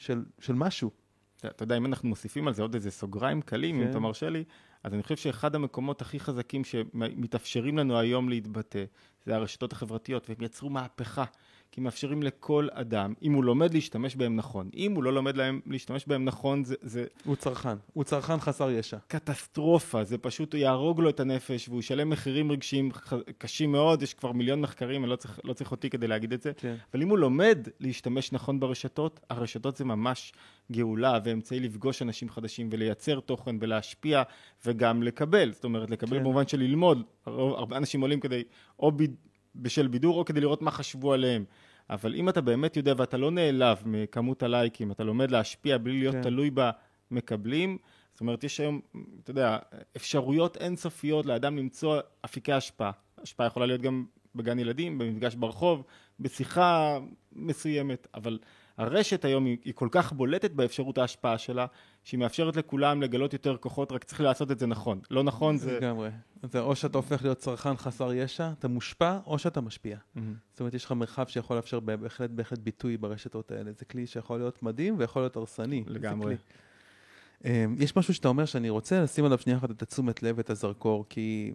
[0.00, 0.90] של, של משהו.
[1.36, 3.82] אתה אתה יודע, אם אנחנו מוסיפים על זה עוד איזה סוגריים קלים, כן.
[3.82, 4.44] אם אתה מרשה לי,
[4.84, 8.84] אז אני חושב שאחד המקומות הכי חזקים שמתאפשרים לנו היום להתבטא,
[9.24, 11.24] זה הרשתות החברתיות, והם יצרו מהפכה,
[11.72, 15.60] כי מאפשרים לכל אדם, אם הוא לומד להשתמש בהם נכון, אם הוא לא לומד להם
[15.66, 18.96] להשתמש בהם נכון, זה, זה הוא צרכן, הוא צרכן חסר ישע.
[19.08, 24.14] קטסטרופה, זה פשוט יהרוג לו את הנפש, והוא ישלם מחירים רגשיים ח- קשים מאוד, יש
[24.14, 26.52] כבר מיליון מחקרים, אני לא צריך, לא צריך אותי כדי להגיד את זה.
[26.56, 26.74] כן.
[26.94, 30.32] אבל אם הוא לומד להשתמש נכון ברשתות, הרשתות זה ממש
[30.72, 34.22] גאולה ואמצעי לפגוש אנשים חדשים ולייצר תוכן ולהשפיע
[34.66, 35.52] וגם לקבל.
[35.52, 36.24] זאת אומרת, לקבל כן.
[36.24, 37.02] במובן של ללמוד.
[37.26, 38.42] הרבה אנשים עולים כדי,
[38.78, 39.02] או ב,
[39.54, 41.44] בשל בידור או כדי לראות מה חשבו עליהם.
[41.90, 46.14] אבל אם אתה באמת יודע ואתה לא נעלב מכמות הלייקים, אתה לומד להשפיע בלי להיות
[46.14, 46.22] כן.
[46.22, 46.50] תלוי
[47.10, 47.78] במקבלים,
[48.12, 48.80] זאת אומרת, יש היום,
[49.22, 49.58] אתה יודע,
[49.96, 52.90] אפשרויות אינסופיות לאדם למצוא אפיקי השפעה.
[53.18, 55.84] השפעה יכולה להיות גם בגן ילדים, במפגש ברחוב,
[56.20, 56.98] בשיחה
[57.32, 58.38] מסוימת, אבל
[58.76, 61.66] הרשת היום היא, היא כל כך בולטת באפשרות ההשפעה שלה,
[62.04, 65.00] שהיא מאפשרת לכולם לגלות יותר כוחות, רק צריך לעשות את זה נכון.
[65.10, 65.76] לא נכון זה...
[65.76, 66.10] לגמרי.
[66.42, 69.96] זה או שאתה הופך להיות צרכן חסר ישע, אתה מושפע, או שאתה משפיע.
[70.14, 70.34] מהמם.
[70.50, 73.72] זאת אומרת, יש לך מרחב שיכול לאפשר בהחלט בהחלט ביטוי ברשתות האלה.
[73.72, 75.84] זה כלי שיכול להיות מדהים ויכול להיות הרסני.
[75.86, 76.36] לגמרי.
[77.44, 80.50] אמ, יש משהו שאתה אומר שאני רוצה לשים עליו שנייה אחת את התשומת לב ואת
[80.50, 81.54] הזרקור, כי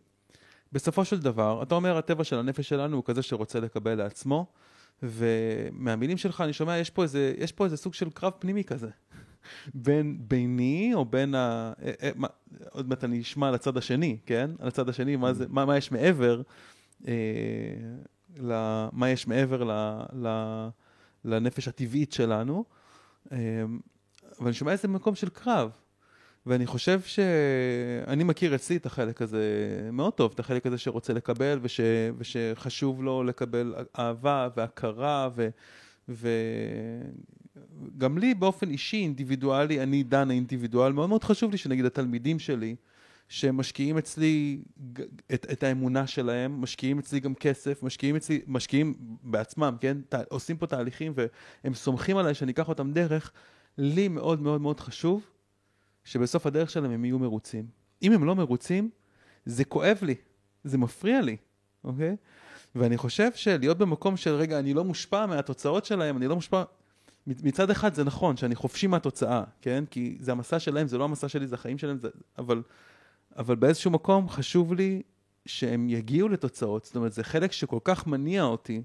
[0.72, 4.46] בסופו של דבר, אתה אומר, הטבע של הנפש שלנו הוא כזה שרוצה לקבל לעצמו,
[5.04, 8.90] ומהמילים שלך אני שומע, יש פה איזה, יש פה איזה סוג של קרב פנימי כזה.
[9.74, 11.74] בין ביני או בין ה...
[11.82, 12.28] אה, אה,
[12.72, 14.52] עוד מעט אני אשמע על הצד השני, כן?
[14.60, 16.42] על הצד השני, מה, זה, מה, מה יש מעבר,
[17.08, 17.14] אה,
[18.38, 18.52] ל,
[18.92, 19.72] מה יש מעבר ל,
[20.14, 20.28] ל,
[21.26, 22.64] לנפש הטבעית שלנו,
[23.32, 23.38] אה,
[24.40, 25.72] אבל אני שומע איזה מקום של קרב.
[26.46, 29.44] ואני חושב שאני מכיר אצלי את החלק הזה
[29.94, 31.80] מאוד טוב, את החלק הזה שרוצה לקבל וש,
[32.18, 35.30] ושחשוב לו לקבל אהבה והכרה
[36.10, 36.30] ו,
[37.98, 42.76] גם לי באופן אישי, אינדיבידואלי, אני דן האינדיבידואל, מאוד מאוד חשוב לי שנגיד התלמידים שלי,
[43.30, 44.62] שמשקיעים אצלי
[45.34, 49.98] את, את האמונה שלהם, משקיעים אצלי גם כסף, משקיעים אצלי, משקיעים בעצמם, כן?
[50.10, 53.32] ת, עושים פה תהליכים והם סומכים עליי שאני אקח אותם דרך,
[53.78, 55.30] לי מאוד מאוד מאוד חשוב
[56.04, 57.66] שבסוף הדרך שלהם הם יהיו מרוצים.
[58.02, 58.90] אם הם לא מרוצים,
[59.46, 60.16] זה כואב לי,
[60.64, 61.38] זה מפריע לי,
[61.84, 62.16] אוקיי?
[62.76, 66.64] ואני חושב שלהיות במקום של רגע, אני לא מושפע מהתוצאות שלהם, אני לא מושפע...
[67.28, 69.84] מצד אחד זה נכון שאני חופשי מהתוצאה, כן?
[69.92, 72.10] כי זה המסע שלהם, זה לא המסע שלי, זה החיים שלהם, זה...
[72.38, 72.62] אבל,
[73.38, 75.02] אבל באיזשהו מקום חשוב לי
[75.46, 76.86] שהם יגיעו לתוצאות.
[76.86, 78.82] זאת אומרת, זה חלק שכל כך מניע אותי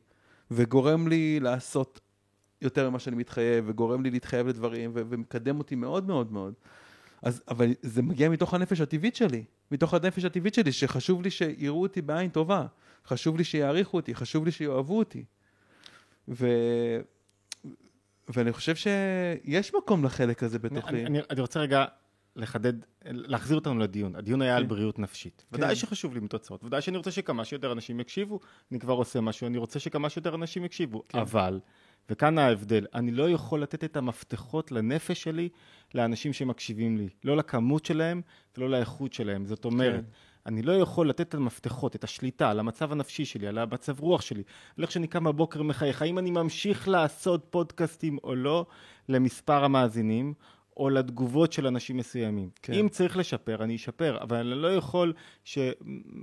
[0.51, 2.01] וגורם לי לעשות
[2.63, 6.55] יותר ממה שאני מתחייב, וגורם לי להתחייב לדברים, ו- ומקדם אותי מאוד מאוד מאוד.
[7.23, 11.83] אז, אבל זה מגיע מתוך הנפש הטבעית שלי, מתוך הנפש הטבעית שלי, שחשוב לי שיראו
[11.83, 12.67] אותי בעין טובה,
[13.07, 15.25] חשוב לי שיעריכו אותי, חשוב לי שיאהבו אותי.
[16.29, 16.47] ו...
[18.33, 20.91] ואני חושב שיש מקום לחלק הזה בתוכי.
[20.91, 21.85] אני, אני, אני רוצה רגע
[22.37, 22.73] לחדד,
[23.05, 24.17] להחזיר אותנו לדיון.
[24.17, 24.57] הדיון היה כן.
[24.57, 25.45] על בריאות נפשית.
[25.51, 25.57] כן.
[25.57, 28.41] ודאי שחשוב לי מתוצאות, ודאי שאני רוצה שכמה שיותר אנשים יקשיבו.
[28.73, 31.03] אני כבר עושה משהו, אני רוצה שכמה שיותר אנשים יקשיבו.
[31.09, 31.19] כן.
[31.19, 31.61] אבל,
[32.11, 35.49] וכאן ההבדל, אני לא יכול לתת את המפתחות לנפש שלי
[35.95, 37.09] לאנשים שמקשיבים לי.
[37.25, 38.23] לא לכמות שלהם
[38.57, 39.47] ולא לאיכות שלהם.
[39.47, 40.11] זאת אומרת, כן.
[40.47, 44.21] אני לא יכול לתת את המפתחות, את השליטה על המצב הנפשי שלי, על המצב רוח
[44.21, 44.43] שלי,
[44.79, 48.67] על איך שאני קם בבוקר מחייך, האם אני ממשיך לעשות פודקאסטים או לא,
[49.09, 50.35] למספר המאזינים,
[50.81, 52.51] או לתגובות של אנשים מסוימים.
[52.63, 52.73] כן.
[52.73, 55.13] אם צריך לשפר, אני אשפר, אבל אני לא יכול
[55.45, 55.59] ש...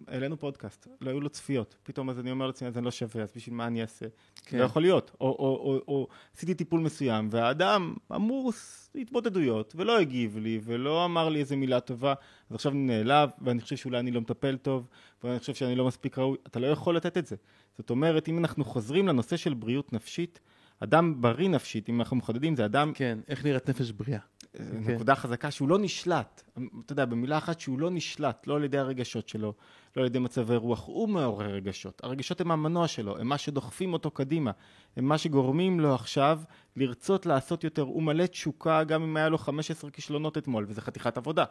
[0.08, 1.76] העלינו פודקאסט, לא היו לו צפיות.
[1.84, 4.06] פתאום אז אני אומר לעצמי, אז אני לא שווה, אז בשביל מה אני אעשה?
[4.46, 4.58] כן.
[4.58, 5.12] לא יכול להיות.
[5.22, 11.30] או, או, או, או עשיתי טיפול מסוים, והאדם עמוס התמודדויות, ולא הגיב לי, ולא אמר
[11.30, 12.14] לי איזה מילה טובה,
[12.50, 14.88] אז עכשיו אני נעלב, ואני חושב שאולי אני לא מטפל טוב,
[15.24, 16.38] ואני חושב שאני לא מספיק ראוי.
[16.48, 17.36] אתה לא יכול לתת את זה.
[17.78, 20.40] זאת אומרת, אם אנחנו חוזרים לנושא של בריאות נפשית,
[20.80, 24.20] אדם בריא נפשית, אם אנחנו מחדדים, זה אדם כן, איך נראית נפש בריאה.
[24.54, 24.94] כן.
[24.94, 26.44] נקודה חזקה שהוא לא נשלט,
[26.86, 29.54] אתה יודע, במילה אחת שהוא לא נשלט, לא על ידי הרגשות שלו,
[29.96, 32.04] לא על ידי מצבי רוח, הוא מעורר רגשות.
[32.04, 34.52] הרגשות הם המנוע שלו, הם מה שדוחפים אותו קדימה,
[34.98, 36.42] הם מה שגורמים לו עכשיו
[36.76, 37.82] לרצות לעשות יותר.
[37.82, 41.46] הוא מלא תשוקה גם אם היה לו 15 כישלונות אתמול, וזה חתיכת עבודה.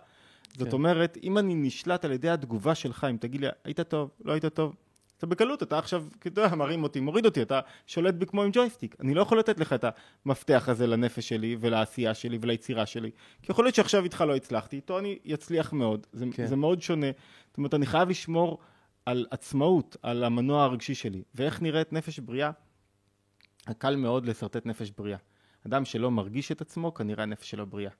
[0.56, 0.72] זאת כן.
[0.72, 4.46] אומרת, אם אני נשלט על ידי התגובה שלך, אם תגיד לי, היית טוב, לא היית
[4.46, 4.74] טוב,
[5.18, 8.50] אתה בקלות, אתה עכשיו, אתה יודע, מרים אותי, מוריד אותי, אתה שולט בי כמו עם
[8.52, 8.96] ג'ויסטיק.
[9.00, 9.84] אני לא יכול לתת לך את
[10.26, 13.10] המפתח הזה לנפש שלי ולעשייה שלי וליצירה שלי.
[13.42, 16.06] כי יכול להיות שעכשיו איתך לא הצלחתי, איתו אני אצליח מאוד.
[16.12, 16.46] זה, כן.
[16.46, 17.06] זה מאוד שונה.
[17.48, 18.58] זאת אומרת, אני חייב לשמור
[19.06, 21.22] על עצמאות, על המנוע הרגשי שלי.
[21.34, 22.50] ואיך נראית נפש בריאה?
[23.78, 25.18] קל מאוד לשרטט נפש בריאה.
[25.66, 27.90] אדם שלא מרגיש את עצמו, כנראה הנפש שלו בריאה.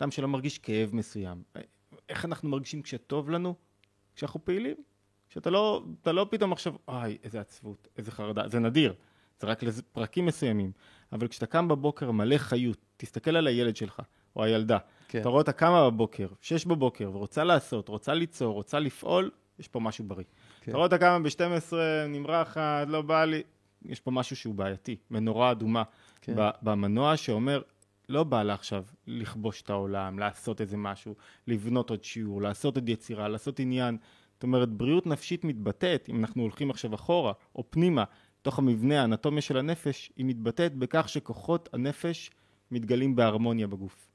[0.00, 1.42] אדם שלא מרגיש כאב מסוים.
[2.08, 3.54] איך אנחנו מרגישים כשטוב לנו?
[4.14, 4.76] כשאנחנו פעילים.
[5.32, 8.94] שאתה לא, לא פתאום עכשיו, אוי, איזה עצבות, איזה חרדה, זה נדיר,
[9.40, 10.72] זה רק לפרקים מסוימים.
[11.12, 14.00] אבל כשאתה קם בבוקר מלא חיות, תסתכל על הילד שלך,
[14.36, 14.78] או הילדה.
[15.08, 15.20] כן.
[15.20, 19.80] אתה רואה אותה קמה בבוקר, שש בבוקר, ורוצה לעשות, רוצה ליצור, רוצה לפעול, יש פה
[19.80, 20.24] משהו בריא.
[20.60, 20.70] כן.
[20.70, 21.72] אתה רואה אותה קמה ב-12,
[22.08, 23.42] נמרחת, לא בא לי,
[23.84, 25.82] יש פה משהו שהוא בעייתי, מנורה אדומה.
[26.20, 26.34] כן.
[26.62, 27.62] במנוע שאומר,
[28.08, 31.14] לא בא לה עכשיו לכבוש את העולם, לעשות איזה משהו,
[31.46, 33.96] לבנות עוד שיעור, לעשות עוד יצירה, לעשות עניין.
[34.42, 38.04] זאת אומרת, בריאות נפשית מתבטאת, אם אנחנו הולכים עכשיו אחורה, או פנימה,
[38.42, 42.30] תוך המבנה, האנטומיה של הנפש, היא מתבטאת בכך שכוחות הנפש
[42.70, 44.08] מתגלים בהרמוניה בגוף.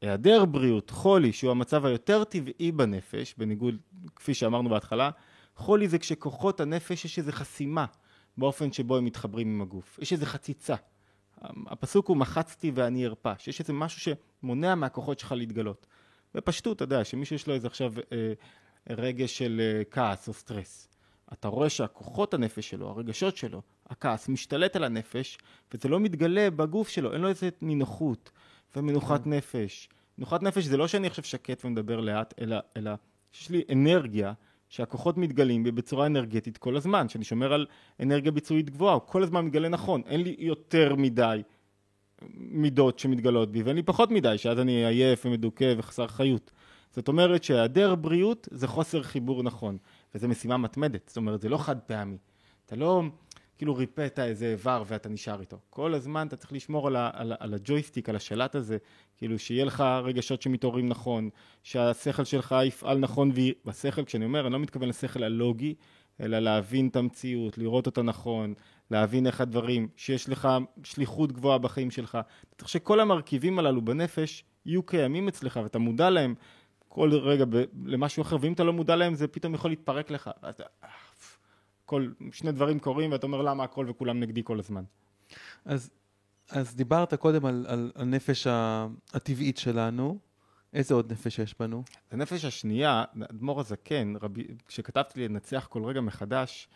[0.00, 3.76] היעדר בריאות, חולי, שהוא המצב היותר טבעי בנפש, בניגוד,
[4.16, 5.10] כפי שאמרנו בהתחלה,
[5.56, 7.86] חולי זה כשכוחות הנפש יש איזו חסימה
[8.38, 9.98] באופן שבו הם מתחברים עם הגוף.
[10.02, 10.74] יש איזו חציצה.
[11.66, 15.86] הפסוק הוא מחצתי ואני ארפא, שיש איזה משהו שמונע מהכוחות שלך להתגלות.
[16.34, 18.32] בפשטות, אתה יודע, שמישהו יש לו איזה עכשיו אה,
[18.90, 20.88] רגש של אה, כעס או סטרס.
[21.32, 25.38] אתה רואה שהכוחות הנפש שלו, הרגשות שלו, הכעס משתלט על הנפש,
[25.74, 28.30] וזה לא מתגלה בגוף שלו, אין לו איזה נינוחות
[28.76, 29.88] ומנוחת נפש.
[30.18, 32.90] מנוחת נפש זה לא שאני עכשיו שקט ומדבר לאט, אלא, אלא
[33.32, 34.32] שיש לי אנרגיה
[34.68, 37.66] שהכוחות מתגלים בי בצורה אנרגטית כל הזמן, שאני שומר על
[38.00, 41.42] אנרגיה ביצועית גבוהה, הוא כל הזמן מתגלה נכון, אין לי יותר מדי
[42.36, 46.50] מידות שמתגלות בי, ואין לי פחות מדי, שאז אני עייף ומדוכא וחסר חיות.
[46.92, 49.78] זאת אומרת שהיעדר בריאות זה חוסר חיבור נכון,
[50.14, 52.16] וזו משימה מתמדת, זאת אומרת זה לא חד פעמי.
[52.66, 53.02] אתה לא
[53.58, 55.58] כאילו ריפאת איזה איבר ואתה נשאר איתו.
[55.70, 58.78] כל הזמן אתה צריך לשמור על, ה, על, על הג'ויסטיק, על השלט הזה,
[59.16, 61.28] כאילו שיהיה לך רגשות שמתעוררים נכון,
[61.62, 63.32] שהשכל שלך יפעל נכון,
[63.64, 65.74] והשכל, כשאני אומר, אני לא מתכוון לשכל הלוגי,
[66.20, 68.54] אלא להבין את המציאות, לראות אותה נכון,
[68.90, 70.48] להבין איך הדברים, שיש לך
[70.84, 72.18] שליחות גבוהה בחיים שלך.
[72.48, 76.34] אתה צריך שכל המרכיבים הללו בנפש יהיו קיימים אצלך ואתה מודע להם
[76.94, 80.30] כל רגע ב- למשהו אחר, ואם אתה לא מודע להם זה פתאום יכול להתפרק לך.
[80.42, 80.88] ואתה, אה,
[81.86, 84.84] כל, שני דברים קורים ואתה אומר למה הכל וכולם נגדי כל הזמן.
[85.64, 85.90] אז
[86.50, 88.46] אז דיברת קודם על, על הנפש
[89.12, 90.18] הטבעית שלנו.
[90.72, 91.84] איזה עוד נפש יש בנו?
[92.10, 96.68] הנפש השנייה, אדמו"ר הזקן, רבי, כשכתבתי לי לנצח כל רגע מחדש,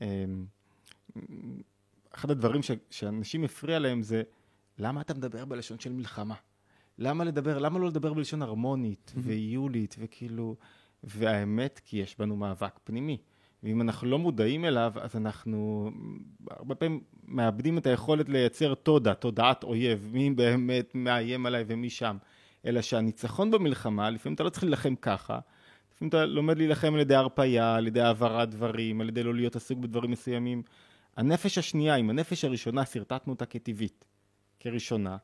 [0.00, 0.46] אמ,
[2.14, 4.22] אחד הדברים ש, שאנשים הפריע להם זה,
[4.78, 6.34] למה אתה מדבר בלשון של מלחמה?
[7.00, 10.56] למה לדבר, למה לא לדבר בלשון הרמונית ואיולית וכאילו,
[11.04, 13.18] והאמת, כי יש בנו מאבק פנימי.
[13.62, 15.90] ואם אנחנו לא מודעים אליו, אז אנחנו
[16.50, 22.16] הרבה פעמים מאבדים את היכולת לייצר תודה, תודעת אויב, מי באמת מאיים עליי ומי שם.
[22.66, 25.38] אלא שהניצחון במלחמה, לפעמים אתה לא צריך להילחם ככה,
[25.94, 29.56] לפעמים אתה לומד להילחם על ידי הרפאיה, על ידי העברת דברים, על ידי לא להיות
[29.56, 30.62] עסוק בדברים מסוימים.
[31.16, 34.04] הנפש השנייה, עם הנפש הראשונה, שרטטנו אותה כטבעית,
[34.60, 35.16] כראשונה,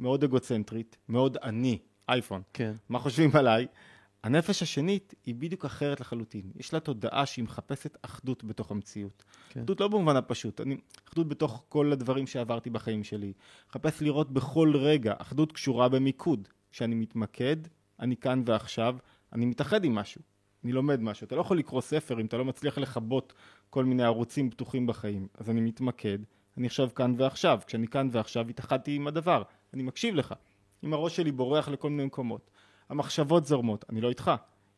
[0.00, 1.78] מאוד אגוצנטרית, מאוד אני,
[2.08, 2.42] אייפון.
[2.52, 2.72] כן.
[2.88, 3.66] מה חושבים עליי?
[4.24, 6.50] הנפש השנית היא בדיוק אחרת לחלוטין.
[6.56, 9.24] יש לה תודעה שהיא מחפשת אחדות בתוך המציאות.
[9.48, 9.60] כן.
[9.60, 10.76] אחדות לא במובן הפשוט, אני,
[11.08, 13.32] אחדות בתוך כל הדברים שעברתי בחיים שלי.
[13.70, 16.48] מחפש לראות בכל רגע, אחדות קשורה במיקוד.
[16.72, 17.56] כשאני מתמקד,
[18.00, 18.96] אני כאן ועכשיו,
[19.32, 20.20] אני מתאחד עם משהו.
[20.64, 21.24] אני לומד משהו.
[21.24, 23.32] אתה לא יכול לקרוא ספר אם אתה לא מצליח לכבות
[23.70, 25.28] כל מיני ערוצים פתוחים בחיים.
[25.34, 26.18] אז אני מתמקד,
[26.58, 27.60] אני עכשיו כאן ועכשיו.
[27.66, 29.42] כשאני כאן ועכשיו, התאחדתי עם הדבר.
[29.74, 30.34] אני מקשיב לך.
[30.84, 32.50] אם הראש שלי בורח לכל מיני מקומות.
[32.88, 34.30] המחשבות זורמות, אני לא איתך.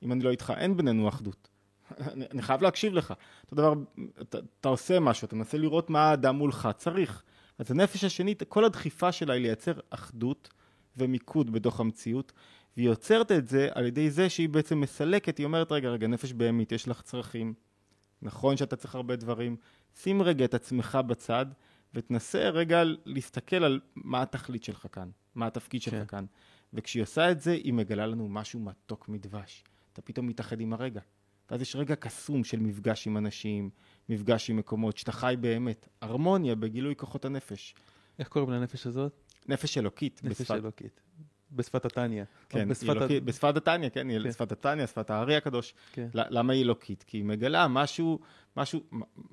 [0.03, 1.49] אם אני לא איתך, אין בינינו אחדות.
[2.13, 3.15] אני, אני חייב להקשיב לך.
[3.45, 3.75] אותו דבר,
[4.21, 7.23] אתה, אתה עושה משהו, אתה מנסה לראות מה האדם מולך צריך.
[7.59, 10.49] אז הנפש השנית, כל הדחיפה שלה היא לייצר אחדות
[10.97, 12.33] ומיקוד בתוך המציאות,
[12.77, 16.33] והיא יוצרת את זה על ידי זה שהיא בעצם מסלקת, היא אומרת, רגע, רגע, נפש
[16.33, 17.55] בהמית, יש לך צרכים,
[18.23, 19.57] נכון שאתה צריך הרבה דברים,
[20.03, 21.47] שים רגע את עצמך בצד,
[21.97, 26.07] ותנסה רגע להסתכל על מה התכלית שלך כאן, מה התפקיד שלך כן.
[26.07, 26.25] כאן.
[26.73, 29.65] וכשהיא עושה את זה, היא מגלה לנו משהו מתוק מדבש.
[29.93, 31.01] אתה פתאום מתאחד עם הרגע.
[31.51, 33.71] ואז יש רגע קסום של מפגש עם אנשים,
[34.09, 35.89] מפגש עם מקומות, שאתה חי באמת.
[36.01, 37.75] הרמוניה בגילוי כוחות הנפש.
[38.19, 39.13] איך קוראים לנפש הזאת?
[39.49, 40.21] נפש אלוקית.
[40.25, 41.01] נפש בשפת- אלוקית.
[41.53, 42.25] בשפת התניא.
[42.49, 44.33] כן, בשפת היא ה- אלוקית, בשפת התניא, כן, כן.
[44.33, 45.75] שפת התניא, שפת הארי הקדוש.
[45.93, 46.09] כן.
[46.15, 47.05] למה היא אלוקית?
[47.07, 48.19] כי היא מגלה משהו,
[48.57, 48.81] משהו,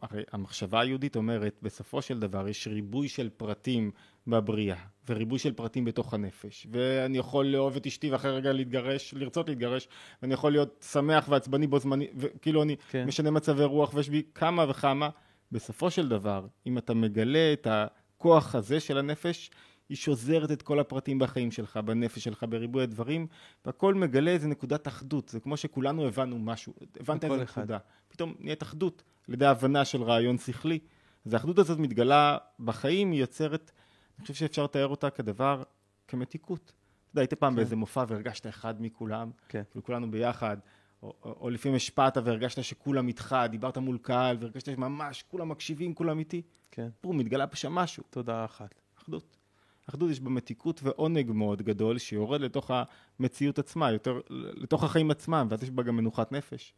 [0.01, 3.91] הרי המחשבה היהודית אומרת, בסופו של דבר יש ריבוי של פרטים
[4.27, 4.75] בבריאה,
[5.09, 6.67] וריבוי של פרטים בתוך הנפש.
[6.71, 9.87] ואני יכול לאהוב את אשתי ואחרי רגע להתגרש, לרצות להתגרש,
[10.21, 13.05] ואני יכול להיות שמח ועצבני בו זמני, וכאילו אני כן.
[13.05, 15.09] משנה מצבי רוח, ויש בי כמה וכמה.
[15.51, 19.51] בסופו של דבר, אם אתה מגלה את הכוח הזה של הנפש,
[19.93, 23.27] היא שוזרת את כל הפרטים בחיים שלך, בנפש שלך, בריבוי הדברים,
[23.65, 25.29] והכל מגלה איזה נקודת אחדות.
[25.29, 27.43] זה כמו שכולנו הבנו משהו, הבנת איזה.
[27.43, 27.77] נקודה.
[28.07, 30.79] פתאום נהיית אחדות על ידי הבנה של רעיון שכלי.
[31.25, 33.71] אז האחדות הזאת מתגלה בחיים, היא יוצרת,
[34.17, 35.63] אני חושב שאפשר לתאר אותה כדבר,
[36.07, 36.63] כמתיקות.
[36.63, 37.55] אתה יודע, היית פעם כן.
[37.55, 39.63] באיזה מופע והרגשת אחד מכולם, כן.
[39.71, 40.57] כאילו כולנו ביחד,
[41.03, 45.93] או, או, או לפעמים השפעת והרגשת שכולם איתך, דיברת מול קהל, והרגשת שממש כולם מקשיבים,
[45.93, 46.41] כולם איתי.
[46.71, 46.89] כן.
[47.01, 48.03] פור, מתגלה פה שם משהו.
[48.09, 48.81] תודה אחת.
[48.97, 49.42] אחדות.
[49.89, 52.71] אחדות יש בה מתיקות ועונג מאוד גדול, שיורד לתוך
[53.19, 56.73] המציאות עצמה, יותר לתוך החיים עצמם, ואז יש בה גם מנוחת נפש.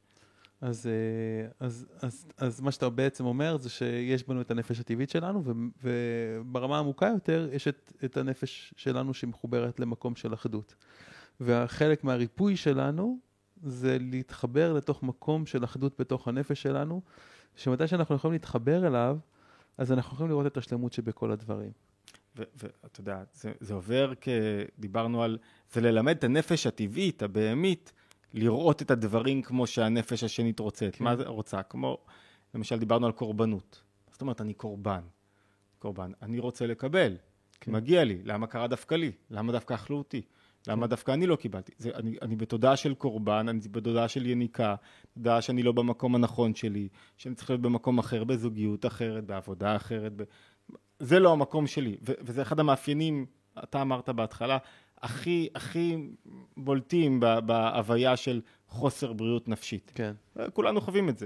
[0.61, 5.09] אז, אה, אז, אז, אז מה שאתה בעצם אומר זה שיש בנו את הנפש הטבעית
[5.09, 5.51] שלנו, ו,
[5.83, 10.75] וברמה העמוקה יותר יש את, את הנפש שלנו שמחוברת למקום של אחדות.
[11.39, 13.19] והחלק מהריפוי שלנו
[13.63, 17.01] זה להתחבר לתוך מקום של אחדות בתוך הנפש שלנו,
[17.55, 19.17] שמתי שאנחנו יכולים להתחבר אליו,
[19.77, 21.71] אז אנחנו יכולים לראות את השלמות שבכל הדברים.
[22.35, 24.29] ואתה יודע, זה, זה עובר כ...
[24.79, 25.37] דיברנו על...
[25.71, 27.93] זה ללמד את הנפש הטבעית, הבהמית,
[28.33, 30.89] לראות את הדברים כמו שהנפש השנית רוצה.
[30.91, 31.03] כן.
[31.03, 31.63] מה זה רוצה?
[31.63, 31.97] כמו,
[32.53, 33.81] למשל, דיברנו על קורבנות.
[34.11, 35.01] זאת אומרת, אני קורבן.
[35.79, 36.11] קורבן.
[36.21, 37.17] אני רוצה לקבל.
[37.61, 37.71] כן.
[37.71, 38.21] מגיע לי.
[38.23, 39.11] למה קרה דווקא לי?
[39.29, 40.21] למה דווקא אכלו אותי?
[40.67, 41.71] למה דווקא אני לא קיבלתי?
[41.77, 44.75] זה, אני, אני בתודעה של קורבן, אני בתודעה של יניקה,
[45.13, 50.11] תודעה שאני לא במקום הנכון שלי, שאני צריך להיות במקום אחר, בזוגיות אחרת, בעבודה אחרת.
[50.15, 50.23] ב...
[50.99, 53.25] זה לא המקום שלי, ו- וזה אחד המאפיינים,
[53.63, 54.57] אתה אמרת בהתחלה,
[55.01, 55.97] הכי, הכי
[56.57, 59.91] בולטים ב- בהוויה של חוסר בריאות נפשית.
[59.95, 60.13] כן,
[60.53, 61.25] כולנו חווים את זה.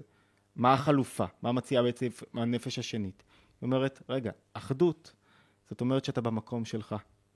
[0.55, 1.25] מה החלופה?
[1.41, 3.23] מה מציעה בעצם הנפש השנית?
[3.61, 5.13] היא אומרת, רגע, אחדות,
[5.69, 6.95] זאת אומרת שאתה במקום שלך.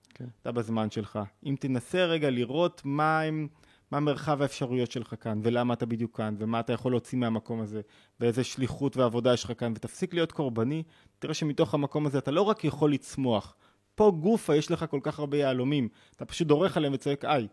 [0.10, 0.26] כן.
[0.42, 1.20] אתה בזמן שלך.
[1.46, 3.48] אם תנסה רגע לראות מה הם,
[3.94, 7.82] מה מרחב האפשרויות שלך כאן, ולמה אתה בדיוק כאן, ומה אתה יכול להוציא מהמקום הזה,
[8.20, 10.84] ואיזה שליחות ועבודה יש לך כאן, ותפסיק להיות קורבני,
[11.20, 13.56] תראה שמתוך המקום הזה אתה לא רק יכול לצמוח,
[13.96, 17.48] פה גופה יש לך כל כך הרבה יהלומים, אתה פשוט דורך עליהם וצועק איי.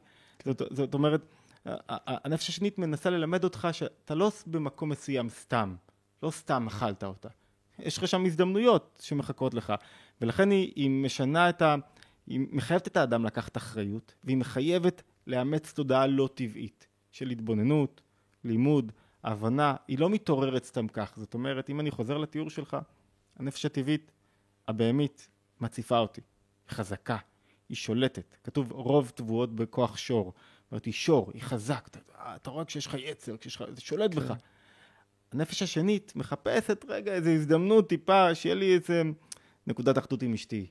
[0.44, 1.26] זאת, זאת אומרת,
[1.96, 5.74] הנפש השנית מנסה ללמד אותך שאתה לא במקום מסוים סתם,
[6.22, 7.28] לא סתם אכלת אותה.
[7.78, 9.72] יש לך שם הזדמנויות שמחכות לך,
[10.20, 11.76] ולכן היא, היא משנה את ה...
[12.26, 18.00] היא מחייבת את האדם לקחת אחריות, והיא מחייבת לאמץ תודעה לא טבעית של התבוננות,
[18.44, 18.92] לימוד,
[19.24, 21.12] הבנה, היא לא מתעוררת סתם כך.
[21.16, 22.76] זאת אומרת, אם אני חוזר לתיאור שלך,
[23.36, 24.12] הנפש הטבעית,
[24.68, 25.28] הבהמית,
[25.60, 26.20] מציפה אותי.
[26.68, 27.16] חזקה,
[27.68, 28.36] היא שולטת.
[28.44, 30.32] כתוב רוב תבואות בכוח שור.
[30.62, 31.88] זאת אומרת, היא שור, היא חזק.
[31.90, 31.98] אתה,
[32.36, 34.20] אתה רואה כשיש לך יצר, כשיש לך, זה שולט כן.
[34.20, 34.34] בך.
[35.32, 39.02] הנפש השנית מחפשת רגע איזו הזדמנות טיפה, שיהיה לי איזה
[39.66, 40.66] נקודת אחדות עם אשתי.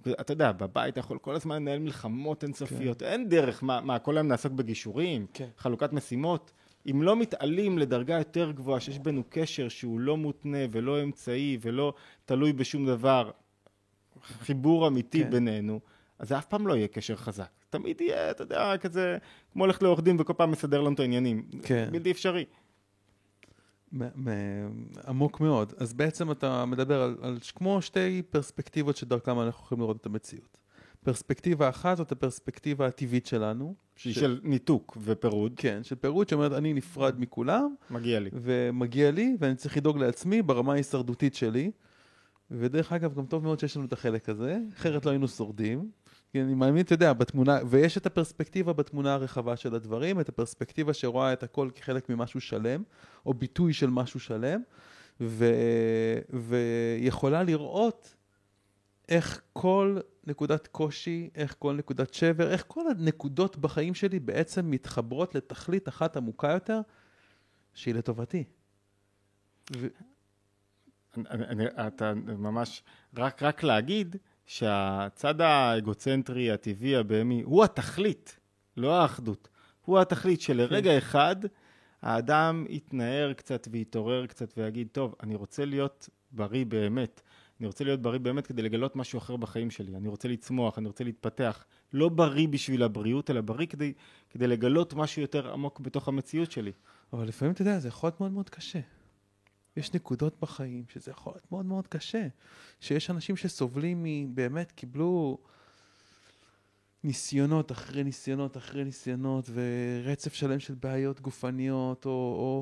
[0.00, 3.06] אתה יודע, בבית אתה יכול כל הזמן לנהל מלחמות אינסופיות, כן.
[3.06, 5.48] אין דרך, מה, מה, כל היום נעסוק בגישורים, כן.
[5.58, 6.52] חלוקת משימות?
[6.90, 11.94] אם לא מתעלים לדרגה יותר גבוהה, שיש בינו קשר שהוא לא מותנה ולא אמצעי ולא
[12.24, 13.30] תלוי בשום דבר,
[14.22, 15.30] חיבור אמיתי כן.
[15.30, 15.80] בינינו,
[16.18, 17.50] אז זה אף פעם לא יהיה קשר חזק.
[17.70, 19.18] תמיד יהיה, אתה יודע, כזה,
[19.52, 21.48] כמו ללכת לעורך דין וכל פעם מסדר לנו את העניינים.
[21.62, 21.88] כן.
[21.92, 22.44] בלתי אפשרי.
[25.06, 25.72] עמוק מאוד.
[25.76, 30.58] אז בעצם אתה מדבר על, על כמו שתי פרספקטיבות שדרכם אנחנו יכולים לראות את המציאות.
[31.04, 33.74] פרספקטיבה אחת זאת הפרספקטיבה הטבעית שלנו.
[33.96, 38.30] שהיא ש- של ניתוק ופירוד, כן, של פירוט שאומרת אני נפרד מכולם, מגיע לי.
[38.32, 41.70] ומגיע לי, ואני צריך לדאוג לעצמי ברמה ההישרדותית שלי.
[42.50, 45.90] ודרך אגב, גם טוב מאוד שיש לנו את החלק הזה, אחרת לא היינו שורדים.
[46.34, 50.92] כי אני מאמין, אתה יודע, בתמונה, ויש את הפרספקטיבה בתמונה הרחבה של הדברים, את הפרספקטיבה
[50.92, 52.82] שרואה את הכל כחלק ממשהו שלם,
[53.26, 54.62] או ביטוי של משהו שלם,
[55.20, 55.44] ו,
[56.30, 58.16] ויכולה לראות
[59.08, 65.34] איך כל נקודת קושי, איך כל נקודת שבר, איך כל הנקודות בחיים שלי בעצם מתחברות
[65.34, 66.80] לתכלית אחת עמוקה יותר,
[67.74, 68.44] שהיא לטובתי.
[69.76, 69.86] ו...
[71.16, 72.82] אני, אני, אתה ממש,
[73.16, 74.16] רק, רק להגיד
[74.46, 78.38] שהצד האגוצנטרי, הטבעי, הבהמי, הוא התכלית,
[78.76, 79.48] לא האחדות.
[79.84, 81.36] הוא התכלית שלרגע אחד
[82.02, 87.20] האדם יתנער קצת ויתעורר קצת ויגיד, טוב, אני רוצה להיות בריא באמת.
[87.60, 89.96] אני רוצה להיות בריא באמת כדי לגלות משהו אחר בחיים שלי.
[89.96, 91.64] אני רוצה לצמוח, אני רוצה להתפתח.
[91.92, 93.92] לא בריא בשביל הבריאות, אלא בריא כדי,
[94.30, 96.72] כדי לגלות משהו יותר עמוק בתוך המציאות שלי.
[97.12, 98.80] אבל לפעמים, אתה יודע, זה יכול להיות מאוד מאוד קשה.
[99.76, 102.26] יש נקודות בחיים שזה יכול להיות מאוד מאוד קשה.
[102.80, 105.38] שיש אנשים שסובלים מבאמת קיבלו
[107.04, 112.10] ניסיונות אחרי ניסיונות אחרי ניסיונות ורצף שלם של בעיות גופניות או,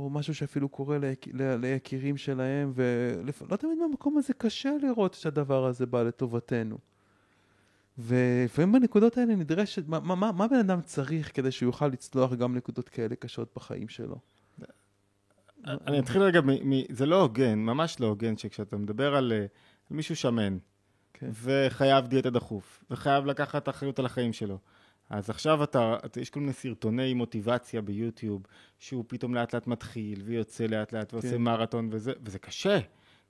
[0.05, 0.99] או משהו שאפילו קורה
[1.37, 6.79] ליקירים שלהם ולא תמיד מהמקום הזה קשה לראות שהדבר הזה בא לטובתנו.
[7.99, 12.57] ולפעמים בנקודות האלה נדרשת, מה, מה, מה בן אדם צריך כדי שהוא יוכל לצלוח גם
[12.57, 14.17] נקודות כאלה קשות בחיים שלו?
[15.67, 16.41] אני אתחיל רגע,
[16.91, 19.47] זה לא הוגן, ממש לא הוגן, שכשאתה מדבר על, אה,
[19.91, 20.59] מישהו שמן,
[21.15, 21.31] כן.
[21.43, 24.59] וחייב דיאטה דחוף, וחייב לקחת אחריות על החיים שלו,
[25.11, 28.43] אז עכשיו אתה, יש כל מיני סרטוני מוטיבציה ביוטיוב,
[28.79, 31.43] שהוא פתאום לאט לאט מתחיל, ויוצא לאט לאט, ועושה כן.
[31.43, 32.79] מרתון, וזה קשה.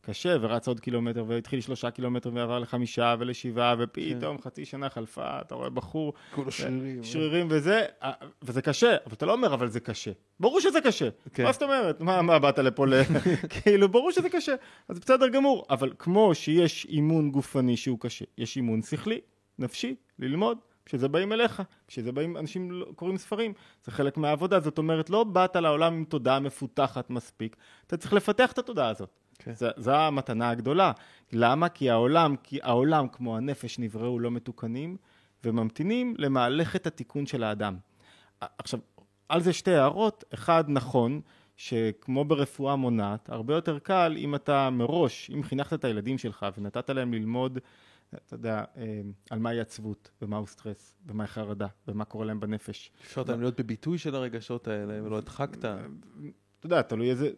[0.07, 4.43] קשה, ורץ עוד קילומטר, והתחיל שלושה קילומטר, ועבר לחמישה ולשבעה, ופתאום כן.
[4.43, 7.05] חצי שנה חלפה, אתה רואה בחור, כולו שרירים.
[7.05, 10.11] שרירים וזה, אה, וזה קשה, אבל אתה לא אומר, אבל זה קשה.
[10.41, 11.09] ברור שזה קשה.
[11.33, 11.45] כן.
[11.45, 12.01] מה זאת אומרת?
[12.01, 12.93] מה, מה באת לפה ל...
[13.63, 14.55] כאילו, ברור שזה קשה.
[14.89, 15.67] אז בסדר גמור.
[15.71, 19.21] אבל כמו שיש אימון גופני שהוא קשה, יש אימון שכלי,
[19.59, 20.59] נפשי, ללמוד.
[20.87, 23.53] כשזה באים אליך, כשזה באים, אנשים לא- קוראים ספרים,
[23.85, 28.53] זה חלק מהעבודה, זאת אומרת, לא באת לעולם עם תודעה מפותחת מספיק, אתה צריך לפתח
[28.53, 29.22] את התודעה הזאת.
[29.39, 29.55] כן.
[29.55, 30.93] זה, זו המתנה הגדולה.
[31.33, 31.69] למה?
[31.69, 34.97] כי העולם, כי העולם כמו הנפש נבראו לא מתוקנים,
[35.45, 37.77] וממתינים למהלכת התיקון של האדם.
[38.41, 38.81] עכשיו,
[39.29, 40.25] על זה שתי הערות.
[40.35, 41.21] אחד, נכון,
[41.57, 46.91] שכמו ברפואה מונעת, הרבה יותר קל אם אתה מראש, אם חינכת את הילדים שלך ונתת
[46.91, 47.59] להם ללמוד,
[48.15, 52.91] אתה יודע, אה, על מהי עצבות, ומהו סטרס, ומהי חרדה, ומה קורה להם בנפש.
[53.03, 55.65] אפשרת להם להיות בביטוי של הרגשות האלה, ולא הדחקת.
[56.63, 57.31] אתה יודע, תלוי איזה,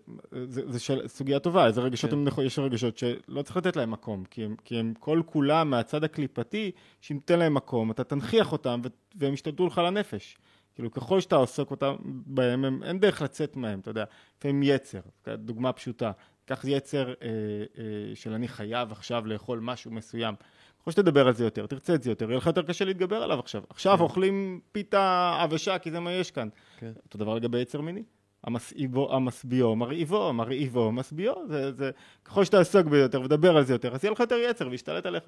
[0.45, 2.17] זה, זה של, סוגיה טובה, איזה רגשות כן.
[2.17, 5.71] הם נכונים, יש רגשות שלא צריך לתת להם מקום, כי הם, כי הם כל כולם
[5.71, 6.71] מהצד הקליפתי,
[7.01, 8.81] שאם תיתן להם מקום, אתה תנכיח אותם
[9.15, 10.37] והם ישתלטו לך לנפש.
[10.75, 14.05] כאילו, ככל שאתה עוסק אותם בהם, הם, אין דרך לצאת מהם, אתה יודע.
[14.39, 16.13] לפעמים יצר, דוגמה פשוטה,
[16.45, 17.15] קח יצר אה,
[17.79, 20.35] אה, של אני חייב עכשיו לאכול משהו מסוים.
[20.81, 23.39] ככל שתדבר על זה יותר, תרצה את זה יותר, יהיה לך יותר קשה להתגבר עליו
[23.39, 23.63] עכשיו.
[23.71, 26.49] עכשיו אוכלים פיתה עבשה, כי זה מה יש כאן.
[26.79, 26.93] כן.
[27.05, 28.03] אותו דבר לגבי יצר מיני.
[28.45, 31.91] המסעיבו, המשביעו, מרעיבו, מרעיבו, משביעו, זה, זה,
[32.25, 35.25] ככל שאתה עסוק ביותר ודבר על זה יותר, אז יהיה לך יותר יצר וישתלט עליך.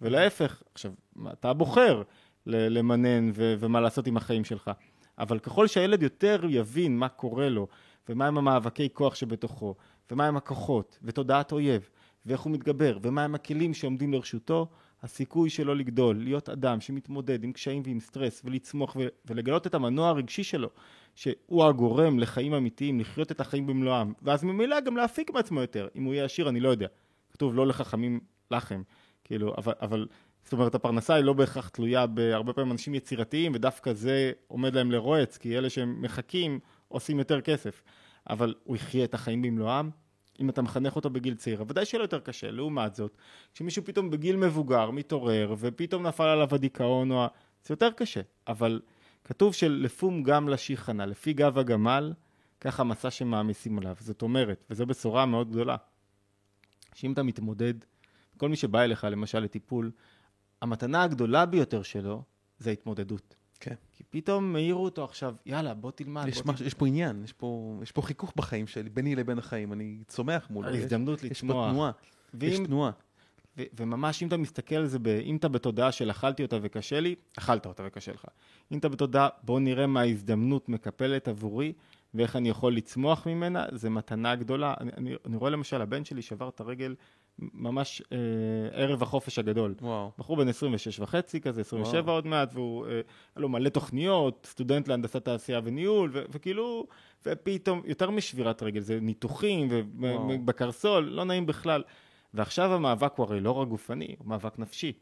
[0.00, 0.92] ולהפך, עכשיו,
[1.32, 2.02] אתה בוחר
[2.46, 4.70] למנן ו- ומה לעשות עם החיים שלך.
[5.18, 7.66] אבל ככל שהילד יותר יבין מה קורה לו,
[8.08, 9.74] ומהם המאבקי כוח שבתוכו,
[10.10, 11.88] ומהם הכוחות, ותודעת אויב,
[12.26, 14.68] ואיך הוא מתגבר, ומהם הכלים שעומדים לרשותו,
[15.02, 20.08] הסיכוי שלו לגדול, להיות אדם שמתמודד עם קשיים ועם סטרס, ולצמוח ו- ולגלות את המנוע
[20.08, 20.70] הרגשי שלו,
[21.16, 25.88] שהוא הגורם לחיים אמיתיים, לחיות את החיים במלואם, ואז ממילא גם להפיק מעצמו יותר.
[25.96, 26.86] אם הוא יהיה עשיר, אני לא יודע.
[27.32, 28.82] כתוב לא לחכמים לחם,
[29.24, 30.06] כאילו, אבל, אבל
[30.44, 34.92] זאת אומרת, הפרנסה היא לא בהכרח תלויה בהרבה פעמים אנשים יצירתיים, ודווקא זה עומד להם
[34.92, 36.58] לרועץ, כי אלה שהם מחכים
[36.88, 37.82] עושים יותר כסף.
[38.30, 39.90] אבל הוא יחיה את החיים במלואם,
[40.40, 42.50] אם אתה מחנך אותו בגיל צעיר, ודאי שיהיה לו יותר קשה.
[42.50, 43.16] לעומת זאת,
[43.54, 47.26] כשמישהו פתאום בגיל מבוגר מתעורר, ופתאום נפל עליו הדיכאון, או...
[47.66, 48.20] זה יותר קשה.
[48.48, 48.80] אבל
[49.26, 52.12] כתוב שלפום גם לשיחנה, לפי גב הגמל,
[52.60, 53.96] ככה מסע שמעמיסים עליו.
[54.00, 55.76] זאת אומרת, וזו בשורה מאוד גדולה,
[56.94, 57.74] שאם אתה מתמודד,
[58.36, 59.90] כל מי שבא אליך למשל לטיפול,
[60.62, 62.22] המתנה הגדולה ביותר שלו
[62.58, 63.34] זה ההתמודדות.
[63.60, 63.74] כן.
[63.92, 66.24] כי פתאום העירו אותו עכשיו, יאללה, בוא תלמד.
[66.28, 69.38] יש, בוא מש, יש פה עניין, יש פה, יש פה חיכוך בחיים שלי, ביני לבין
[69.38, 70.68] החיים, אני צומח מולו.
[70.70, 71.46] יש- ההזדמנות יש פה.
[71.70, 71.90] תנועה,
[72.40, 72.90] יש ואם, תנועה.
[73.58, 77.00] ו- וממש אם אתה מסתכל על זה, ב- אם אתה בתודעה של אכלתי אותה וקשה
[77.00, 78.24] לי, אכלת אותה וקשה לך.
[78.72, 81.72] אם אתה בתודעה, בוא נראה מה ההזדמנות מקפלת עבורי,
[82.14, 84.74] ואיך אני יכול לצמוח ממנה, זה מתנה גדולה.
[84.80, 86.94] אני, אני, אני רואה למשל, הבן שלי שבר את הרגל
[87.38, 88.16] ממש אה,
[88.72, 89.74] ערב החופש הגדול.
[89.80, 90.10] וואו.
[90.18, 92.14] בחור בן 26 וחצי כזה, 27 וואו.
[92.14, 93.02] עוד מעט, והוא, אה, היה
[93.36, 96.86] לו מלא תוכניות, סטודנט להנדסת תעשייה וניהול, ו- וכאילו,
[97.26, 99.68] ופתאום, יותר משבירת רגל, זה ניתוחים.
[99.70, 101.82] ובקרסול, לא נעים בכלל.
[102.36, 104.92] ועכשיו המאבק הוא הרי לא רק גופני, הוא מאבק נפשי.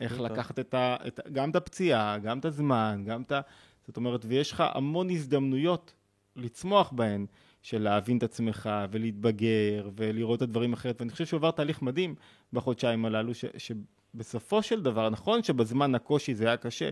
[0.00, 0.20] איך.
[0.20, 3.40] לקחת את ה, את, גם את הפציעה, גם את הזמן, גם את ה...
[3.86, 5.94] זאת אומרת, ויש לך המון הזדמנויות
[6.36, 7.26] לצמוח בהן,
[7.62, 11.00] של להבין את עצמך ולהתבגר ולראות את הדברים אחרת.
[11.00, 12.14] ואני חושב שהוא עבר תהליך מדהים
[12.52, 16.88] בחודשיים הללו, ש, שבסופו של דבר, נכון שבזמן הקושי זה היה קשה,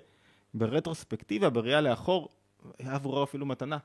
[0.55, 2.29] ברטרוספקטיבה, בראייה לאחור,
[2.79, 3.79] היה עבורו אפילו מתנה.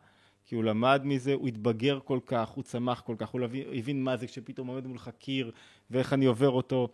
[0.45, 3.41] כי הוא למד מזה, הוא התבגר כל כך, הוא צמח כל כך, הוא
[3.73, 5.51] הבין, מה זה כשפתאום עומד מולך קיר,
[5.91, 6.89] ואיך אני עובר אותו.